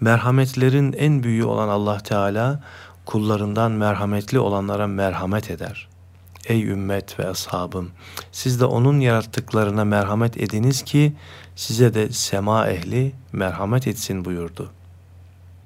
merhametlerin 0.02 0.94
en 0.94 1.24
büyüğü 1.24 1.46
olan 1.46 1.70
Allah 1.70 1.98
Teala 1.98 2.64
kullarından 3.06 3.72
merhametli 3.72 4.40
olanlara 4.40 4.88
merhamet 4.88 5.52
eder. 5.52 5.93
Ey 6.46 6.64
ümmet 6.64 7.20
ve 7.20 7.28
ashabım 7.28 7.92
siz 8.32 8.60
de 8.60 8.66
onun 8.66 9.00
yarattıklarına 9.00 9.86
merhamet 9.86 10.38
ediniz 10.38 10.82
ki 10.82 11.14
size 11.56 11.94
de 11.94 12.10
sema 12.10 12.68
ehli 12.68 13.12
merhamet 13.32 13.88
etsin 13.88 14.26
buyurdu. 14.26 14.72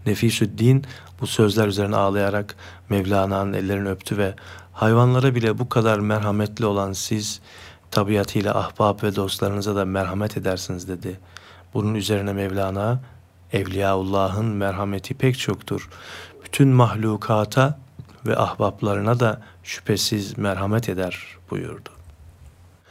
Nefisüddin 0.05 0.85
bu 1.21 1.27
sözler 1.27 1.67
üzerine 1.67 1.95
ağlayarak 1.95 2.55
Mevlana'nın 2.89 3.53
ellerini 3.53 3.89
öptü 3.89 4.17
ve 4.17 4.35
hayvanlara 4.73 5.35
bile 5.35 5.59
bu 5.59 5.69
kadar 5.69 5.99
merhametli 5.99 6.65
olan 6.65 6.93
siz 6.93 7.41
tabiatıyla 7.91 8.55
ahbap 8.55 9.03
ve 9.03 9.15
dostlarınıza 9.15 9.75
da 9.75 9.85
merhamet 9.85 10.37
edersiniz 10.37 10.87
dedi. 10.87 11.19
Bunun 11.73 11.95
üzerine 11.95 12.33
Mevlana 12.33 12.99
Evliyaullah'ın 13.53 14.45
merhameti 14.45 15.13
pek 15.13 15.39
çoktur. 15.39 15.89
Bütün 16.45 16.67
mahlukata 16.67 17.79
ve 18.25 18.37
ahbaplarına 18.37 19.19
da 19.19 19.41
şüphesiz 19.67 20.37
merhamet 20.37 20.89
eder 20.89 21.37
buyurdu. 21.51 21.89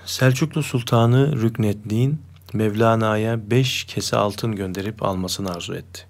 Selçuklu 0.04 0.62
Sultanı 0.62 1.42
Rükneddin 1.42 2.22
Mevlana'ya 2.52 3.50
beş 3.50 3.84
kese 3.84 4.16
altın 4.16 4.56
gönderip 4.56 5.02
almasını 5.02 5.50
arzu 5.50 5.74
etti. 5.74 6.06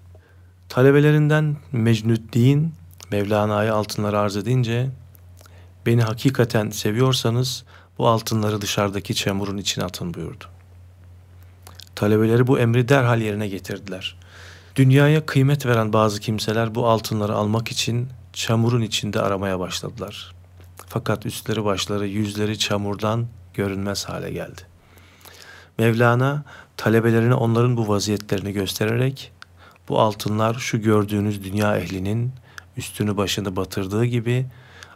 Talebelerinden 0.69 1.57
Mecnüddin 1.71 2.73
Mevlana'ya 3.11 3.75
altınları 3.75 4.19
arz 4.19 4.37
edince 4.37 4.89
beni 5.85 6.01
hakikaten 6.01 6.69
seviyorsanız 6.69 7.63
bu 7.97 8.07
altınları 8.07 8.61
dışarıdaki 8.61 9.15
çamurun 9.15 9.57
içine 9.57 9.83
atın 9.83 10.13
buyurdu. 10.13 10.45
Talebeleri 11.95 12.47
bu 12.47 12.59
emri 12.59 12.89
derhal 12.89 13.21
yerine 13.21 13.47
getirdiler. 13.47 14.15
Dünyaya 14.75 15.25
kıymet 15.25 15.65
veren 15.65 15.93
bazı 15.93 16.19
kimseler 16.19 16.75
bu 16.75 16.87
altınları 16.87 17.35
almak 17.35 17.71
için 17.71 18.07
çamurun 18.33 18.81
içinde 18.81 19.21
aramaya 19.21 19.59
başladılar. 19.59 20.36
Fakat 20.85 21.25
üstleri 21.25 21.65
başları 21.65 22.07
yüzleri 22.07 22.59
çamurdan 22.59 23.27
görünmez 23.53 24.05
hale 24.05 24.31
geldi. 24.31 24.61
Mevlana 25.77 26.43
talebelerine 26.77 27.33
onların 27.33 27.77
bu 27.77 27.87
vaziyetlerini 27.87 28.53
göstererek 28.53 29.31
bu 29.89 29.99
altınlar 29.99 30.53
şu 30.53 30.81
gördüğünüz 30.81 31.43
dünya 31.43 31.77
ehlinin 31.77 32.31
üstünü 32.77 33.17
başını 33.17 33.55
batırdığı 33.55 34.05
gibi 34.05 34.45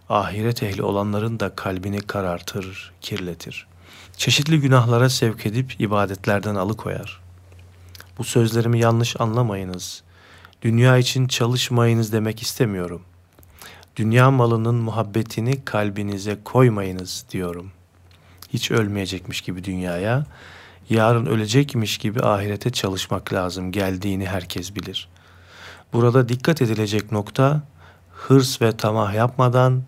ahiret 0.10 0.64
ehli 0.64 0.84
olanların 0.84 1.40
da 1.40 1.56
kalbini 1.56 2.02
karartır, 2.02 2.92
kirletir. 3.02 3.68
Çeşitli 4.18 4.60
günahlara 4.60 5.10
sevk 5.10 5.46
edip 5.46 5.82
ibadetlerden 5.82 6.56
alıkoyar. 6.56 7.22
Bu 8.18 8.24
sözlerimi 8.24 8.80
yanlış 8.80 9.22
anlamayınız. 9.22 10.04
Dünya 10.62 10.98
için 10.98 11.28
çalışmayınız 11.28 12.14
demek 12.14 12.42
istemiyorum. 12.42 13.02
Dünya 13.96 14.32
malının 14.32 14.76
muhabbetini 14.76 15.66
kalbinize 15.66 16.38
koymayınız 16.44 17.26
diyorum. 17.32 17.72
Hiç 18.50 18.72
ölmeyecekmiş 18.72 19.42
gibi 19.42 19.64
dünyaya, 19.64 20.26
yarın 20.90 21.26
ölecekmiş 21.26 21.98
gibi 21.98 22.22
ahirete 22.22 22.70
çalışmak 22.70 23.34
lazım 23.34 23.72
geldiğini 23.72 24.26
herkes 24.26 24.76
bilir. 24.76 25.08
Burada 25.94 26.30
dikkat 26.30 26.62
edilecek 26.62 27.12
nokta 27.12 27.62
hırs 28.12 28.62
ve 28.62 28.78
tamah 28.78 29.14
yapmadan 29.14 29.84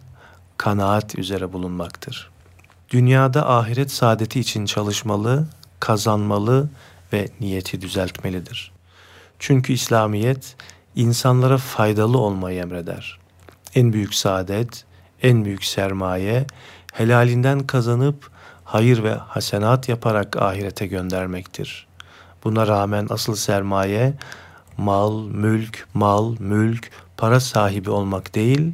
kanaat 0.58 1.20
üzere 1.20 1.54
bulunmaktır. 1.54 2.32
Dünyada 2.90 3.50
ahiret 3.50 3.92
saadeti 3.92 4.40
için 4.40 4.66
çalışmalı, 4.66 5.48
kazanmalı 5.80 6.70
ve 7.14 7.30
niyeti 7.40 7.82
düzeltmelidir. 7.82 8.72
Çünkü 9.40 9.74
İslamiyet 9.74 10.56
insanlara 10.96 11.58
faydalı 11.58 12.18
olmayı 12.18 12.60
emreder. 12.60 13.23
En 13.76 13.94
büyük 13.94 14.16
saadet, 14.16 14.86
en 15.22 15.46
büyük 15.46 15.66
sermaye 15.66 16.46
helalinden 16.94 17.60
kazanıp 17.60 18.30
hayır 18.64 19.04
ve 19.04 19.14
hasenat 19.14 19.90
yaparak 19.90 20.38
ahirete 20.38 20.88
göndermektir. 20.88 21.88
Buna 22.44 22.68
rağmen 22.68 23.08
asıl 23.10 23.36
sermaye 23.36 24.14
mal, 24.78 25.24
mülk, 25.24 25.88
mal, 25.94 26.36
mülk, 26.40 26.92
para 27.18 27.40
sahibi 27.40 27.90
olmak 27.90 28.36
değil, 28.36 28.72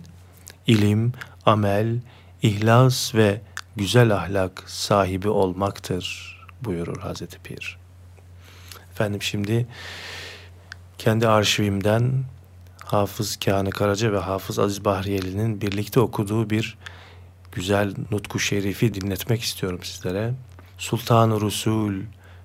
ilim, 0.68 1.14
amel, 1.45 2.00
ihlas 2.41 3.16
ve 3.16 3.41
güzel 3.76 4.16
ahlak 4.16 4.64
sahibi 4.68 5.30
olmaktır 5.30 6.36
buyurur 6.62 6.97
Hazreti 6.97 7.39
Pir. 7.39 7.78
Efendim 8.91 9.22
şimdi 9.22 9.68
kendi 10.97 11.28
arşivimden 11.28 12.24
Hafız 12.92 13.38
Kâni 13.38 13.70
Karaca 13.70 14.14
ve 14.14 14.18
Hafız 14.18 14.60
Aziz 14.60 14.86
Bahriyeli'nin 14.86 15.62
birlikte 15.62 16.00
okuduğu 16.00 16.50
bir 16.50 16.78
güzel 17.52 17.94
nutku 18.12 18.40
şerifi 18.40 18.94
dinletmek 18.94 19.42
istiyorum 19.42 19.80
sizlere. 19.84 20.34
Sultan-ı 20.78 21.42
Rusul, 21.42 21.94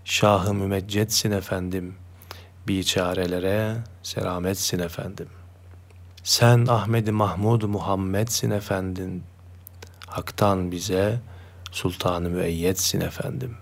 Şah-ı 0.05 0.55
Mümeccetsin 0.55 1.31
efendim, 1.31 1.95
biçarelere 2.69 3.77
selametsin 4.03 4.79
efendim. 4.79 5.29
Sen 6.23 6.67
Ahmed-i 6.67 7.13
Mahmud 7.13 7.63
Muhammed'sin 7.63 8.51
efendim, 8.51 9.23
haktan 10.07 10.73
bize 10.73 11.21
Sultan-ı 11.73 12.31
Müeyyedsin 12.31 13.01
efendim. 13.01 13.57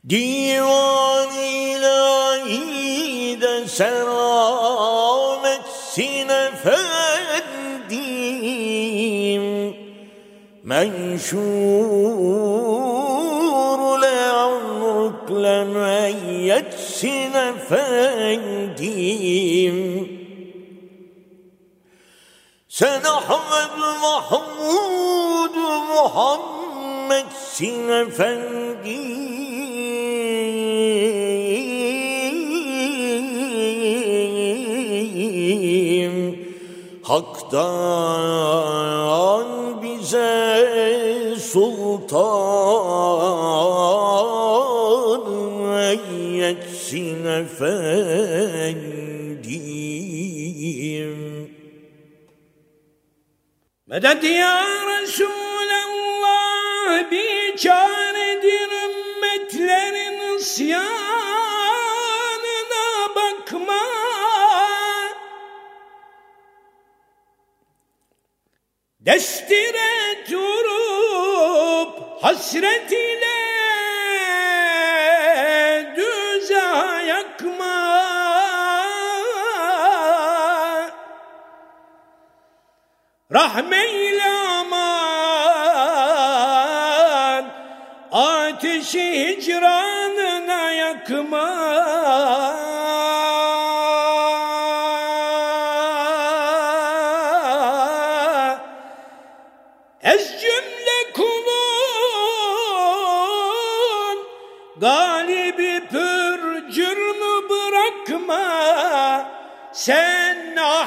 Divan 0.09 1.30
ilahi 1.39 2.61
de 3.41 3.68
selam 3.68 4.93
menşur 10.64 11.40
le 14.02 14.30
amruk 14.30 15.30
le 15.30 15.64
müeyyetsin 15.64 17.32
efendim 17.50 19.76
sen 22.68 23.02
Ahmet 23.04 23.70
Mahmud 24.02 25.54
Muhammed'sin 25.94 27.88
efendim 27.88 29.24
Hak'tan 37.02 39.03
bize 40.14 41.36
sultan 41.40 42.14
eyyetsin 45.90 47.26
efendim. 47.26 48.94
Medet 53.86 54.24
ya 54.24 54.64
Resulallah 54.86 56.30
bir 57.10 57.56
çaredir 57.56 58.70
ümmetlerin 58.84 60.36
isyanına 60.38 61.43
Destire 69.07 70.24
durup 70.30 71.92
hasret 72.22 72.92
ile 72.92 73.36
düze 75.96 76.55
yakma. 77.07 78.05
Rahmeyle 83.32 84.30
aman 84.59 85.05
Ateşi 88.12 89.28
hicranına 89.28 90.72
yakma 90.72 92.03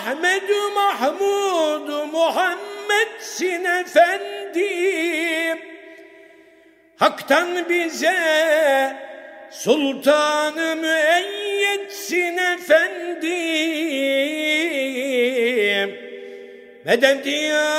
Ahmed 0.08 0.49
Mahmud 0.76 1.88
Muhammed'sin 2.12 3.64
efendim 3.64 5.58
Hak'tan 6.97 7.70
bize 7.70 8.95
Sultanı 9.51 10.76
müeyyetsin 10.76 12.38
efendim 12.38 13.28
Medet 16.86 17.28
ya 17.28 17.78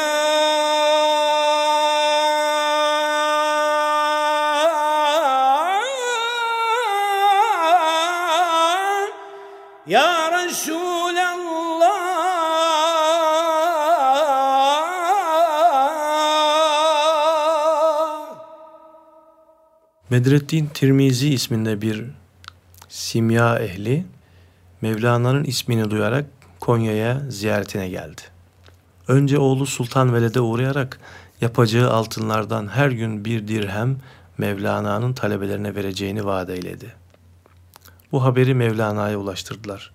Bedrettin 20.10 20.66
Tirmizi 20.66 21.28
isminde 21.28 21.82
bir 21.82 22.04
simya 22.88 23.58
ehli 23.58 24.06
Mevlana'nın 24.80 25.44
ismini 25.44 25.90
duyarak 25.90 26.26
Konya'ya 26.60 27.22
ziyaretine 27.28 27.88
geldi. 27.88 28.20
Önce 29.08 29.38
oğlu 29.38 29.66
Sultan 29.66 30.14
Veled'e 30.14 30.40
uğrayarak 30.40 31.00
yapacağı 31.40 31.90
altınlardan 31.90 32.68
her 32.68 32.90
gün 32.90 33.24
bir 33.24 33.48
dirhem 33.48 33.96
Mevlana'nın 34.38 35.12
talebelerine 35.12 35.74
vereceğini 35.74 36.24
vaat 36.24 36.50
eyledi. 36.50 36.94
Bu 38.12 38.24
haberi 38.24 38.54
Mevlana'ya 38.54 39.18
ulaştırdılar. 39.18 39.92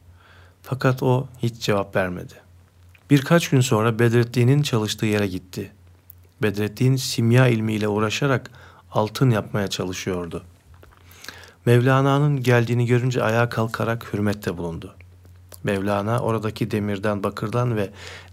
Fakat 0.61 1.03
o 1.03 1.27
hiç 1.39 1.59
cevap 1.59 1.95
vermedi. 1.95 2.33
Birkaç 3.09 3.49
gün 3.49 3.61
sonra 3.61 3.99
Bedrettin'in 3.99 4.61
çalıştığı 4.61 5.05
yere 5.05 5.27
gitti. 5.27 5.71
Bedrettin 6.41 6.95
simya 6.95 7.47
ilmiyle 7.47 7.87
uğraşarak 7.87 8.51
altın 8.93 9.29
yapmaya 9.29 9.67
çalışıyordu. 9.67 10.43
Mevlana'nın 11.65 12.43
geldiğini 12.43 12.85
görünce 12.85 13.23
ayağa 13.23 13.49
kalkarak 13.49 14.13
hürmette 14.13 14.57
bulundu. 14.57 14.95
Mevlana 15.63 16.19
oradaki 16.19 16.71
demirden, 16.71 17.23
bakırdan 17.23 17.75
ve 17.75 17.89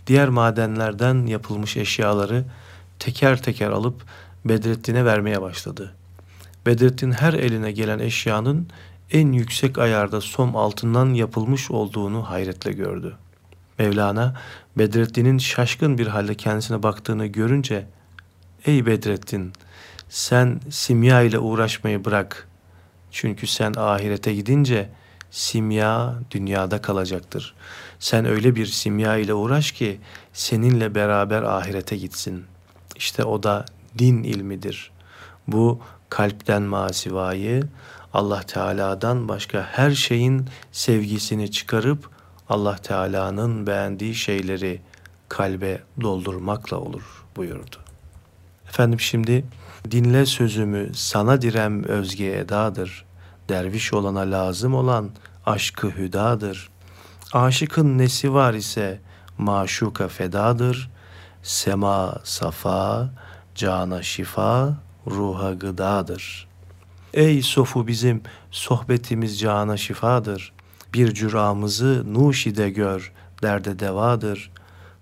diğer 0.07 0.29
madenlerden 0.29 1.27
yapılmış 1.27 1.77
eşyaları 1.77 2.45
teker 2.99 3.43
teker 3.43 3.71
alıp 3.71 4.03
Bedrettin'e 4.45 5.05
vermeye 5.05 5.43
başladı. 5.43 5.95
Bedrettin 6.67 7.13
her 7.13 7.33
eline 7.33 7.73
gelen 7.73 7.99
eşyanın 7.99 8.69
en 9.13 9.33
yüksek 9.33 9.79
ayarda 9.79 10.21
som 10.21 10.57
altından 10.57 11.15
yapılmış 11.15 11.71
olduğunu 11.71 12.31
hayretle 12.31 12.73
gördü. 12.73 13.17
Mevlana 13.79 14.37
Bedrettin'in 14.79 15.39
şaşkın 15.39 15.99
bir 15.99 16.07
halde 16.07 16.35
kendisine 16.35 16.83
baktığını 16.83 17.27
görünce 17.27 17.87
"Ey 18.65 18.87
Bedrettin, 18.87 19.53
sen 20.11 20.61
simya 20.71 21.23
ile 21.23 21.39
uğraşmayı 21.39 22.05
bırak. 22.05 22.49
Çünkü 23.11 23.47
sen 23.47 23.75
ahirete 23.77 24.35
gidince 24.35 24.89
simya 25.31 26.15
dünyada 26.31 26.83
kalacaktır. 26.83 27.55
Sen 27.99 28.25
öyle 28.25 28.55
bir 28.55 28.67
simya 28.67 29.17
ile 29.17 29.35
uğraş 29.35 29.73
ki 29.73 30.01
seninle 30.33 30.95
beraber 30.95 31.43
ahirete 31.43 31.97
gitsin. 31.97 32.45
İşte 32.97 33.25
o 33.25 33.43
da 33.43 33.65
din 33.99 34.23
ilmidir. 34.23 34.91
Bu 35.49 35.81
kalpten 36.09 36.63
masivayı 36.63 37.63
Allah 38.15 38.43
Teala'dan 38.43 39.29
başka 39.29 39.63
her 39.63 39.91
şeyin 39.91 40.47
sevgisini 40.73 41.51
çıkarıp 41.51 42.11
Allah 42.49 42.77
Teala'nın 42.77 43.67
beğendiği 43.67 44.15
şeyleri 44.15 44.81
kalbe 45.29 45.83
doldurmakla 46.01 46.77
olur 46.77 47.25
buyurdu. 47.37 47.77
Efendim 48.69 49.01
şimdi 49.01 49.45
dinle 49.91 50.27
sözümü 50.27 50.91
sana 50.95 51.43
direm 51.43 51.85
özge 51.85 52.27
edadır. 52.27 53.05
Derviş 53.49 53.93
olana 53.93 54.21
lazım 54.21 54.75
olan 54.75 55.11
aşkı 55.47 55.91
hüdadır. 55.91 56.69
Aşıkın 57.33 57.99
nesi 57.99 58.35
var 58.35 58.55
ise 58.55 59.01
maşuka 59.39 60.09
fedadır. 60.09 60.91
Sema 61.43 62.19
safa, 62.25 63.11
cana 63.55 64.03
şifa, 64.03 64.75
ruha 65.07 65.53
gıdadır. 65.53 66.49
Ey 67.15 67.43
sofu 67.43 67.87
bizim 67.87 68.23
sohbetimiz 68.51 69.41
cana 69.41 69.77
şifadır. 69.77 70.53
Bir 70.95 71.15
cüramızı 71.15 72.15
nuşide 72.15 72.71
gör, 72.71 73.13
derde 73.43 73.79
devadır. 73.79 74.51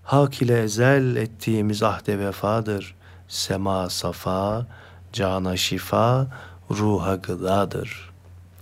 Hak 0.05 0.43
ile 0.43 0.63
ezel 0.63 1.17
ettiğimiz 1.17 1.83
ahde 1.83 2.19
vefadır. 2.19 2.95
Sema 3.29 3.91
safa, 3.91 4.67
cana 5.13 5.57
şifa, 5.57 6.27
ruha 6.71 7.15
gıdadır. 7.15 8.11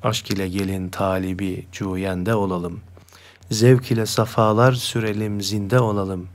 Aşk 0.03 0.31
ile 0.31 0.49
gelin 0.49 0.89
talibi 0.89 1.67
cuyende 1.73 2.35
olalım. 2.35 2.81
Zevk 3.51 3.91
ile 3.91 4.07
safalar 4.07 4.73
sürelim 4.73 5.41
zinde 5.41 5.81
olalım. 5.81 6.29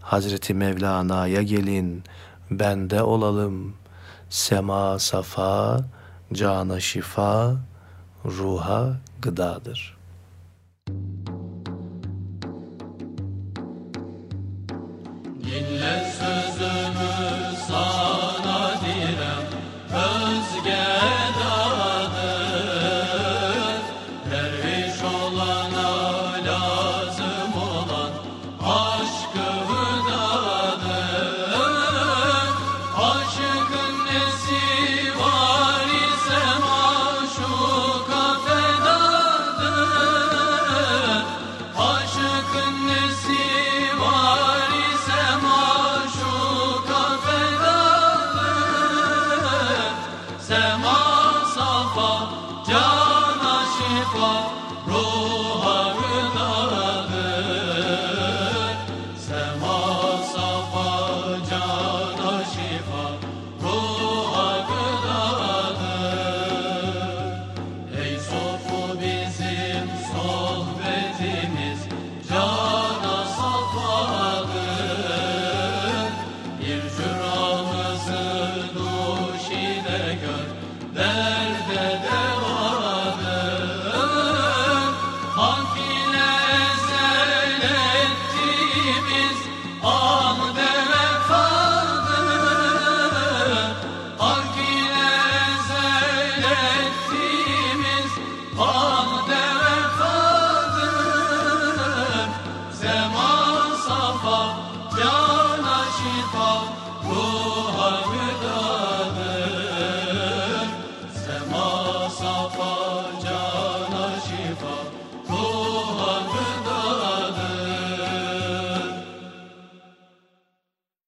Hazreti 0.00 0.54
Mevlana'ya 0.54 1.42
gelin 1.42 2.04
bende 2.50 3.02
olalım. 3.02 3.74
Sema 4.30 4.98
safa, 4.98 5.80
cana 6.32 6.80
şifa, 6.80 7.56
ruha 8.24 8.96
gıdadır. 9.22 10.01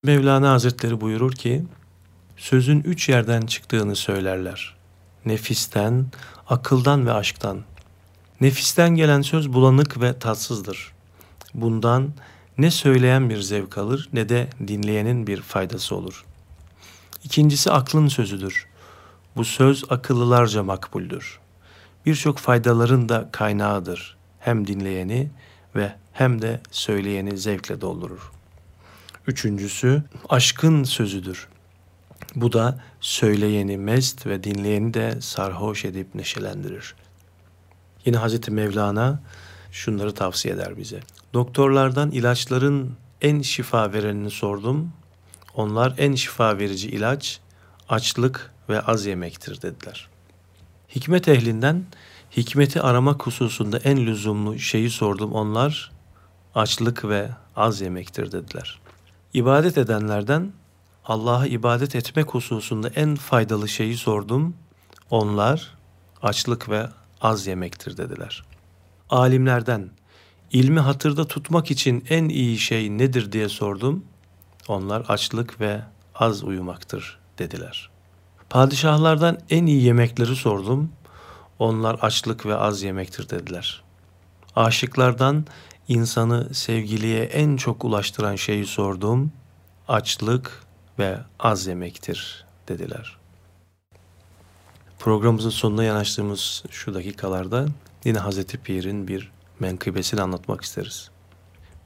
Mevlana 0.05 0.51
Hazretleri 0.51 1.01
buyurur 1.01 1.33
ki, 1.33 1.65
sözün 2.37 2.81
üç 2.81 3.09
yerden 3.09 3.41
çıktığını 3.41 3.97
söylerler. 3.97 4.77
Nefisten, 5.27 6.07
akıldan 6.49 7.07
ve 7.07 7.13
aşktan. 7.13 7.63
Nefisten 8.41 8.95
gelen 8.95 9.23
söz 9.23 9.53
bulanık 9.53 10.01
ve 10.01 10.19
tatsızdır. 10.19 10.93
Bundan 11.55 12.13
ne 12.59 12.71
söyleyen 12.71 13.31
bir 13.31 13.41
zevk 13.41 13.79
alır 13.79 14.09
ne 14.13 14.29
de 14.29 14.49
dinleyenin 14.69 15.27
bir 15.27 15.41
faydası 15.41 15.97
olur. 15.97 16.25
İkincisi 17.25 17.71
aklın 17.71 18.09
sözüdür. 18.09 18.67
Bu 19.37 19.45
söz 19.45 19.85
akıllılarca 19.91 20.63
makbuldür. 20.63 21.41
Birçok 22.07 22.39
faydaların 22.39 23.09
da 23.09 23.29
kaynağıdır. 23.33 24.17
Hem 24.41 24.67
dinleyeni 24.67 25.31
ve 25.77 25.93
hem 26.13 26.43
de 26.43 26.61
söyleyeni 26.71 27.39
zevkle 27.39 27.81
doldurur. 27.81 28.34
Üçüncüsü 29.27 30.03
aşkın 30.29 30.85
sözüdür. 30.85 31.49
Bu 32.35 32.53
da 32.53 32.81
söyleyeni 33.01 33.79
mest 33.79 34.27
ve 34.27 34.45
dinleyeni 34.45 34.95
de 34.95 35.21
sarhoş 35.21 35.85
edip 35.85 36.15
neşelendirir. 36.15 36.95
Yine 38.05 38.17
Hazreti 38.17 38.51
Mevlana 38.51 39.21
şunları 39.73 40.15
tavsiye 40.15 40.55
eder 40.55 40.77
bize. 40.77 41.01
Doktorlardan 41.35 42.11
ilaçların 42.11 42.97
en 43.23 43.43
şifa 43.43 43.93
verenini 43.93 44.31
sordum. 44.31 44.93
Onlar 45.55 45.95
en 45.99 46.15
şifa 46.15 46.59
verici 46.59 46.89
ilaç 46.89 47.41
açlık 47.89 48.53
ve 48.69 48.81
az 48.81 49.07
yemektir 49.07 49.63
dediler. 49.63 50.09
Hikmet 50.95 51.29
ehlinden 51.29 51.85
hikmeti 52.37 52.81
aramak 52.81 53.27
hususunda 53.27 53.79
en 53.79 54.07
lüzumlu 54.07 54.59
şeyi 54.59 54.91
sordum. 54.91 55.33
Onlar 55.33 55.93
açlık 56.55 57.05
ve 57.05 57.31
az 57.57 57.81
yemektir 57.81 58.33
dediler. 58.33 58.84
İbadet 59.35 59.79
edenlerden 59.79 60.53
Allah'a 61.05 61.47
ibadet 61.47 61.97
etmek 61.97 62.35
hususunda 62.35 62.89
en 62.89 63.15
faydalı 63.15 63.69
şeyi 63.69 63.97
sordum. 63.97 64.57
Onlar 65.11 65.75
açlık 66.23 66.69
ve 66.69 66.89
az 67.21 67.47
yemektir 67.47 67.97
dediler. 67.97 68.45
Alimlerden 69.11 69.91
ilmi 70.53 70.81
hatırda 70.81 71.25
tutmak 71.27 71.71
için 71.71 72.05
en 72.09 72.29
iyi 72.29 72.59
şey 72.59 72.99
nedir 72.99 73.33
diye 73.33 73.49
sordum. 73.49 74.05
Onlar 74.69 75.05
açlık 75.09 75.61
ve 75.61 75.83
az 76.15 76.45
uyumaktır 76.45 77.19
dediler. 77.39 77.91
Padişahlardan 78.51 79.39
en 79.51 79.67
iyi 79.67 79.83
yemekleri 79.83 80.37
sordum. 80.37 80.93
Onlar 81.59 81.95
açlık 81.95 82.47
ve 82.47 82.57
az 82.57 82.83
yemektir 82.83 83.29
dediler. 83.31 83.83
Aşıklardan 84.57 85.47
insanı 85.89 86.55
sevgiliye 86.55 87.25
en 87.25 87.57
çok 87.57 87.85
ulaştıran 87.85 88.37
şeyi 88.37 88.67
sordum. 88.67 89.33
Açlık 89.89 90.63
ve 90.99 91.19
az 91.39 91.67
yemektir 91.67 92.45
dediler. 92.69 93.17
Programımızın 94.99 95.51
sonuna 95.51 95.85
yanaştığımız 95.85 96.65
şu 96.71 96.95
dakikalarda 96.95 97.67
yine 98.05 98.19
Hazreti 98.19 98.59
Pir'in 98.59 99.09
bir 99.09 99.31
menkıbesini 99.61 100.23
anlatmak 100.23 100.63
isteriz. 100.65 101.11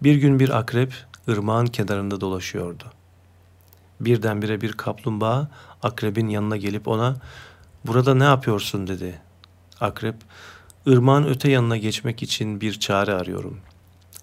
Bir 0.02 0.14
gün 0.14 0.40
bir 0.40 0.58
akrep 0.58 0.92
ırmağın 1.28 1.66
kenarında 1.66 2.20
dolaşıyordu. 2.20 2.84
Birdenbire 4.00 4.60
bir 4.60 4.72
kaplumbağa 4.72 5.48
akrebin 5.82 6.28
yanına 6.28 6.56
gelip 6.56 6.88
ona 6.88 7.16
"Burada 7.86 8.14
ne 8.14 8.24
yapıyorsun?" 8.24 8.86
dedi. 8.86 9.20
Akrep, 9.80 10.14
"Irmağın 10.86 11.24
öte 11.24 11.50
yanına 11.50 11.76
geçmek 11.76 12.22
için 12.22 12.60
bir 12.60 12.80
çare 12.80 13.14
arıyorum. 13.14 13.60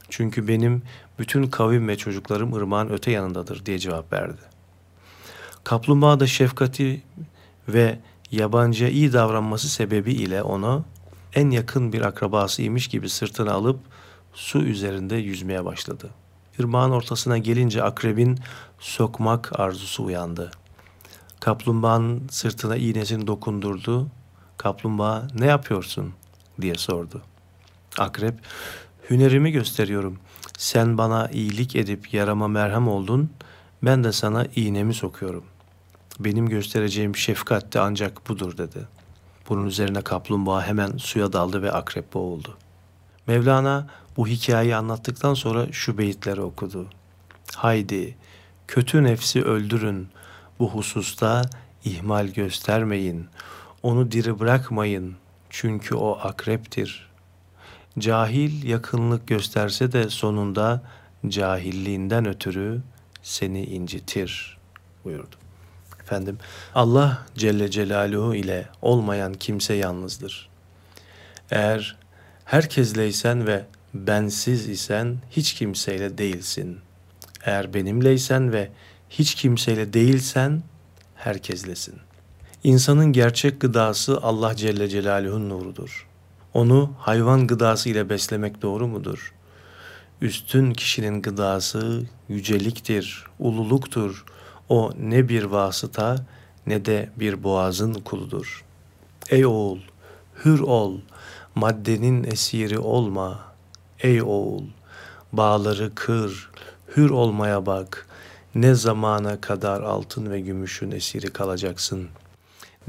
Çünkü 0.09 0.47
benim 0.47 0.81
bütün 1.19 1.47
kavim 1.47 1.87
ve 1.87 1.97
çocuklarım 1.97 2.53
ırmağın 2.53 2.89
öte 2.89 3.11
yanındadır." 3.11 3.65
diye 3.65 3.79
cevap 3.79 4.13
verdi. 4.13 4.41
Kaplumbağa 5.63 6.19
da 6.19 6.27
şefkati 6.27 7.03
ve 7.67 7.99
yabancıya 8.31 8.89
iyi 8.89 9.13
davranması 9.13 9.69
sebebiyle 9.69 10.43
onu 10.43 10.85
en 11.33 11.49
yakın 11.49 11.93
bir 11.93 12.01
akrabasıymış 12.01 12.87
gibi 12.87 13.09
sırtına 13.09 13.51
alıp 13.51 13.79
su 14.33 14.59
üzerinde 14.59 15.15
yüzmeye 15.15 15.65
başladı. 15.65 16.09
Irmağın 16.59 16.91
ortasına 16.91 17.37
gelince 17.37 17.83
akrebin 17.83 18.39
sokmak 18.79 19.59
arzusu 19.59 20.03
uyandı. 20.03 20.51
Kaplumbağanın 21.39 22.27
sırtına 22.31 22.75
iğnesini 22.75 23.27
dokundurdu. 23.27 24.07
Kaplumbağa 24.57 25.27
ne 25.39 25.45
yapıyorsun 25.45 26.13
diye 26.61 26.75
sordu. 26.75 27.21
Akrep 27.97 28.35
hünerimi 29.09 29.51
gösteriyorum. 29.51 30.19
Sen 30.57 30.97
bana 30.97 31.27
iyilik 31.27 31.75
edip 31.75 32.13
yarama 32.13 32.47
merhem 32.47 32.87
oldun. 32.87 33.29
Ben 33.83 34.03
de 34.03 34.11
sana 34.11 34.45
iğnemi 34.55 34.93
sokuyorum. 34.93 35.43
Benim 36.19 36.49
göstereceğim 36.49 37.15
şefkat 37.15 37.73
de 37.73 37.79
ancak 37.79 38.29
budur 38.29 38.57
dedi. 38.57 38.87
Bunun 39.49 39.65
üzerine 39.65 40.01
kaplumbağa 40.01 40.67
hemen 40.67 40.97
suya 40.97 41.33
daldı 41.33 41.61
ve 41.61 41.71
akrep 41.71 42.13
boğuldu. 42.13 42.57
Mevlana 43.27 43.87
bu 44.17 44.27
hikayeyi 44.27 44.75
anlattıktan 44.75 45.33
sonra 45.33 45.71
şu 45.71 45.97
beyitleri 45.97 46.41
okudu. 46.41 46.87
Haydi 47.55 48.17
kötü 48.67 49.03
nefsi 49.03 49.43
öldürün, 49.43 50.07
bu 50.59 50.69
hususta 50.69 51.41
ihmal 51.85 52.27
göstermeyin, 52.27 53.27
onu 53.83 54.11
diri 54.11 54.39
bırakmayın 54.39 55.15
çünkü 55.49 55.95
o 55.95 56.19
akreptir. 56.21 57.09
Cahil 57.99 58.63
yakınlık 58.63 59.27
gösterse 59.27 59.91
de 59.91 60.09
sonunda 60.09 60.81
cahilliğinden 61.27 62.27
ötürü 62.27 62.81
seni 63.23 63.65
incitir 63.65 64.57
buyurdu. 65.03 65.35
Efendim 66.01 66.37
Allah 66.75 67.25
Celle 67.35 67.71
Celaluhu 67.71 68.35
ile 68.35 68.67
olmayan 68.81 69.33
kimse 69.33 69.73
yalnızdır. 69.73 70.49
Eğer 71.51 71.97
herkesleysen 72.45 73.47
ve 73.47 73.65
bensiz 73.93 74.69
isen 74.69 75.17
hiç 75.31 75.53
kimseyle 75.53 76.17
değilsin. 76.17 76.79
Eğer 77.45 77.73
benimleysen 77.73 78.53
ve 78.53 78.69
hiç 79.09 79.35
kimseyle 79.35 79.93
değilsen 79.93 80.63
herkeslesin. 81.15 81.95
İnsanın 82.63 83.13
gerçek 83.13 83.61
gıdası 83.61 84.19
Allah 84.21 84.55
Celle 84.55 84.87
Celaluhu'nun 84.89 85.49
nurudur. 85.49 86.04
Onu 86.55 86.91
hayvan 86.99 87.47
gıdası 87.47 87.89
ile 87.89 88.09
beslemek 88.09 88.61
doğru 88.61 88.87
mudur? 88.87 89.33
Üstün 90.21 90.73
kişinin 90.73 91.21
gıdası 91.21 92.03
yüceliktir, 92.29 93.25
ululuktur. 93.39 94.25
O 94.69 94.91
ne 94.99 95.29
bir 95.29 95.43
vasıta 95.43 96.15
ne 96.67 96.85
de 96.85 97.09
bir 97.19 97.43
boğazın 97.43 97.93
kuludur. 97.93 98.65
Ey 99.29 99.45
oğul, 99.45 99.79
hür 100.45 100.59
ol, 100.59 100.97
maddenin 101.55 102.23
esiri 102.23 102.79
olma. 102.79 103.39
Ey 103.99 104.21
oğul, 104.21 104.63
bağları 105.33 105.95
kır, 105.95 106.49
hür 106.97 107.09
olmaya 107.09 107.65
bak. 107.65 108.07
Ne 108.55 108.75
zamana 108.75 109.41
kadar 109.41 109.81
altın 109.81 110.31
ve 110.31 110.39
gümüşün 110.39 110.91
esiri 110.91 111.33
kalacaksın. 111.33 112.07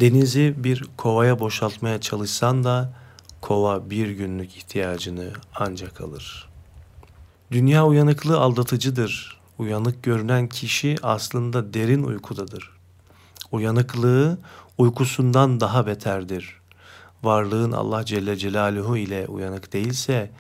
Denizi 0.01 0.55
bir 0.57 0.85
kovaya 0.97 1.41
boşaltmaya 1.41 2.01
çalışsan 2.01 2.65
da 2.65 3.06
kova 3.47 3.91
bir 3.91 4.09
günlük 4.09 4.57
ihtiyacını 4.57 5.33
ancak 5.55 6.01
alır. 6.01 6.49
Dünya 7.51 7.87
uyanıklığı 7.87 8.41
aldatıcıdır. 8.41 9.41
Uyanık 9.59 10.03
görünen 10.03 10.49
kişi 10.49 10.97
aslında 11.03 11.75
derin 11.75 12.03
uykudadır. 12.03 12.71
Uyanıklığı 13.53 14.39
uykusundan 14.79 15.61
daha 15.61 15.87
beterdir. 15.87 16.61
Varlığın 17.23 17.73
Allah 17.73 18.05
Celle 18.05 18.37
Celaluhu 18.37 18.97
ile 18.97 19.27
uyanık 19.27 19.73
değilse 19.73 20.31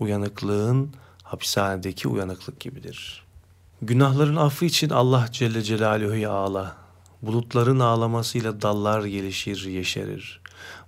uyanıklığın 0.00 0.92
hapishanedeki 1.22 2.08
uyanıklık 2.08 2.60
gibidir. 2.60 3.24
Günahların 3.82 4.36
affı 4.36 4.64
için 4.64 4.90
Allah 4.90 5.28
Celle 5.32 5.62
Celaluhu'ya 5.62 6.30
ağla. 6.30 6.76
Bulutların 7.22 7.80
ağlamasıyla 7.80 8.62
dallar 8.62 9.04
gelişir, 9.04 9.66
yeşerir. 9.66 10.43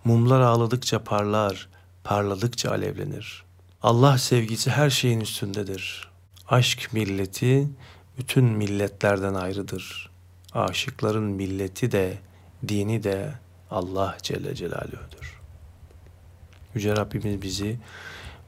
Mumlar 0.07 0.41
ağladıkça 0.41 1.05
parlar, 1.05 1.69
parladıkça 2.05 2.71
alevlenir. 2.71 3.45
Allah 3.83 4.19
sevgisi 4.19 4.71
her 4.71 4.91
şeyin 4.91 5.21
üstündedir. 5.21 6.09
Aşk 6.49 6.93
milleti 6.93 7.69
bütün 8.19 8.45
milletlerden 8.45 9.35
ayrıdır. 9.35 10.11
Aşıkların 10.53 11.23
milleti 11.23 11.93
de, 11.93 12.19
dini 12.69 13.03
de 13.03 13.33
Allah 13.71 14.17
Celle 14.23 14.55
Celaluhu'dur. 14.55 15.41
Yüce 16.75 16.97
Rabbimiz 16.97 17.43
bizi 17.43 17.79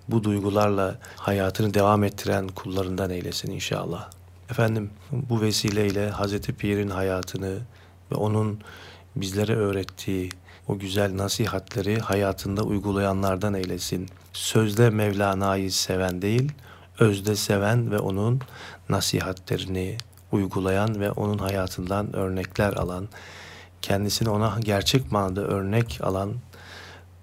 bu 0.09 0.25
duygularla 0.25 0.99
hayatını 1.17 1.75
devam 1.75 2.05
ettiren 2.05 2.49
kullarından 2.49 3.11
eylesin 3.11 3.51
inşallah. 3.51 4.11
Efendim 4.51 4.91
bu 5.13 5.41
vesileyle 5.41 6.11
Hazreti 6.11 6.53
Pir'in 6.53 6.91
hayatını 6.91 7.59
ve 8.13 8.15
onun 8.15 8.61
bizlere 9.17 9.57
öğrettiği 9.57 10.31
o 10.69 10.79
güzel 10.79 11.17
nasihatleri 11.17 11.99
hayatında 11.99 12.63
uygulayanlardan 12.63 13.55
eylesin. 13.55 14.09
Sözde 14.33 14.91
Mevlana'yı 14.91 15.73
seven 15.73 16.23
değil, 16.23 16.53
özde 16.99 17.37
seven 17.37 17.91
ve 17.91 17.99
onun 17.99 18.41
nasihatlerini 18.89 19.97
uygulayan 20.33 21.01
ve 21.01 21.11
onun 21.11 21.39
hayatından 21.39 22.17
örnekler 22.17 22.73
alan, 22.73 23.09
kendisini 23.83 24.31
ona 24.31 24.57
gerçek 24.61 25.13
manada 25.13 25.41
örnek 25.41 25.99
alan 26.03 26.35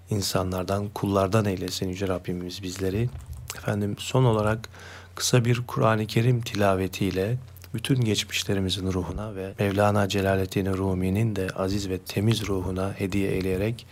insanlardan, 0.10 0.89
kullardan 0.89 1.46
eylesin 1.46 1.89
Yüce 1.89 2.08
Rabbimiz 2.08 2.64
bizleri. 2.64 3.10
Efendim 3.58 3.96
son 4.00 4.24
olarak 4.24 4.70
kısa 5.16 5.46
bir 5.46 5.62
Kur'an-ı 5.68 6.06
Kerim 6.08 6.41
tilavetiyle 6.41 7.38
bütün 7.74 8.01
geçmişlerimizin 8.01 8.93
ruhuna 8.93 9.35
ve 9.35 9.55
Mevlana 9.59 10.09
Celaleddin 10.09 10.66
Rumi'nin 10.66 11.37
de 11.37 11.49
aziz 11.57 11.91
ve 11.91 11.99
temiz 11.99 12.49
ruhuna 12.49 12.93
hediye 12.99 13.31
eyleyerek 13.31 13.87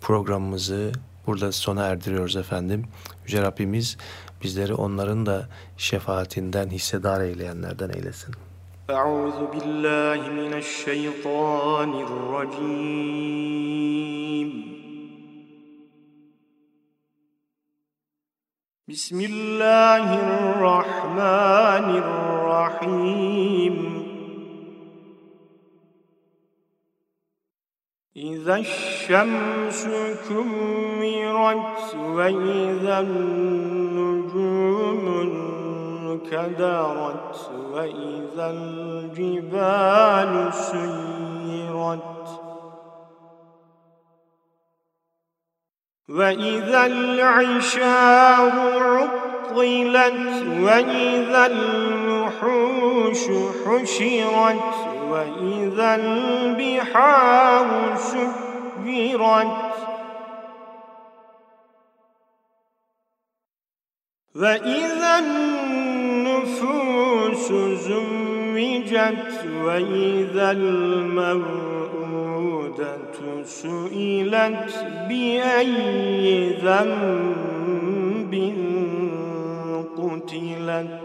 programımızı 0.00 0.92
burada 1.26 1.52
sona 1.52 1.86
erdiriyoruz 1.86 2.36
efendim. 2.36 2.84
Yüce 3.24 3.42
Rabbimiz 3.42 3.96
bizleri 4.42 4.74
onların 4.74 5.26
da 5.26 5.48
şefaatinden 5.76 6.68
hissedar 6.68 7.20
eyleyenlerden 7.20 7.90
eylesin. 7.90 8.34
أعوذ 8.90 9.38
بالله 9.52 10.20
من 10.40 10.52
الشيطان 10.64 11.90
الرجيم 13.16 13.56
بسم 18.91 19.19
الله 19.21 20.19
الرحمن 20.19 21.87
الرحيم. 22.05 23.75
إذا 28.15 28.55
الشمس 28.55 29.87
كمرت 30.29 31.95
وإذا 31.95 32.99
النجوم 32.99 35.03
انكدرت 36.11 37.51
وإذا 37.73 38.49
الجبال 38.49 40.53
سيرت 40.53 42.10
وإذا 46.13 46.85
العشار 46.85 48.51
عطلت 49.51 50.45
وإذا 50.59 51.45
الوحوش 51.45 53.23
حشرت 53.65 54.63
وإذا 55.09 55.95
البحار 55.95 57.67
سكرت 57.95 59.47
وإذا 64.35 65.19
النفوس 65.19 66.71
زوجت 67.87 69.31
وإذا 69.63 70.51
الموءودة 72.79 73.43
سئلت 73.43 74.73
بأي 75.09 76.49
ذنب 76.63 78.33
قتلت. 79.97 81.01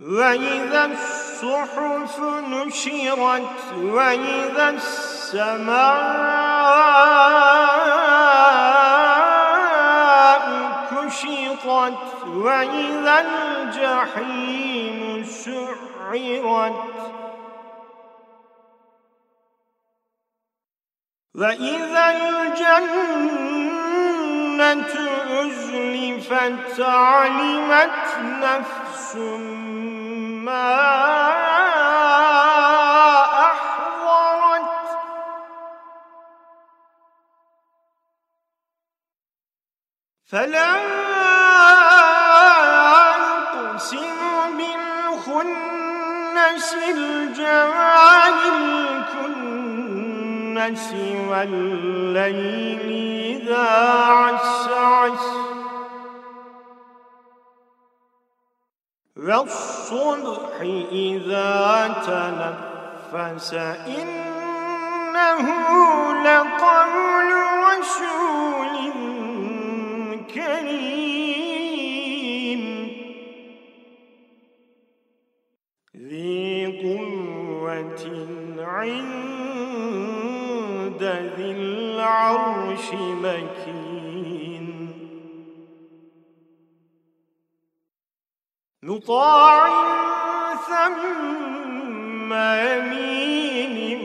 وإذا 0.00 0.84
الصحف 0.84 2.20
نشرت 2.48 3.56
وإذا 3.82 4.68
السماء 4.70 5.94
كشطت 10.90 12.26
وإذا 12.26 13.16
الجحيم 13.20 14.98
سعرت. 15.24 16.74
وإذا 21.34 22.10
الجنة 22.10 23.24
أزلفت 25.42 26.80
علمت 26.80 28.18
نفس 28.18 29.16
ما 30.46 30.76
أحضرت 33.46 34.70
فلا 40.24 40.74
أقسم 43.34 44.18
بالخنس 44.56 45.94
الجوار 46.74 48.34
الكنس 50.58 50.94
والليل 51.28 52.80
إذا 53.42 53.68
عسعس. 54.08 55.26
والصبح 59.16 60.60
إذا 60.92 61.88
تنفس 62.06 63.54
إنه 63.54 65.46
لقول 66.22 67.30
رسول 67.70 68.74
كريم. 70.34 71.44
ذي 75.96 76.66
قوة 76.82 78.02
عند 78.58 79.33
العرش 82.34 82.92
مكين. 82.94 84.66
مطاع 88.82 89.68
ثم 90.54 92.32
يمين 92.32 94.02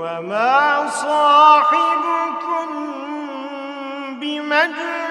وما 0.00 0.88
صاحبكم 0.88 2.68
بمجنون. 4.20 5.05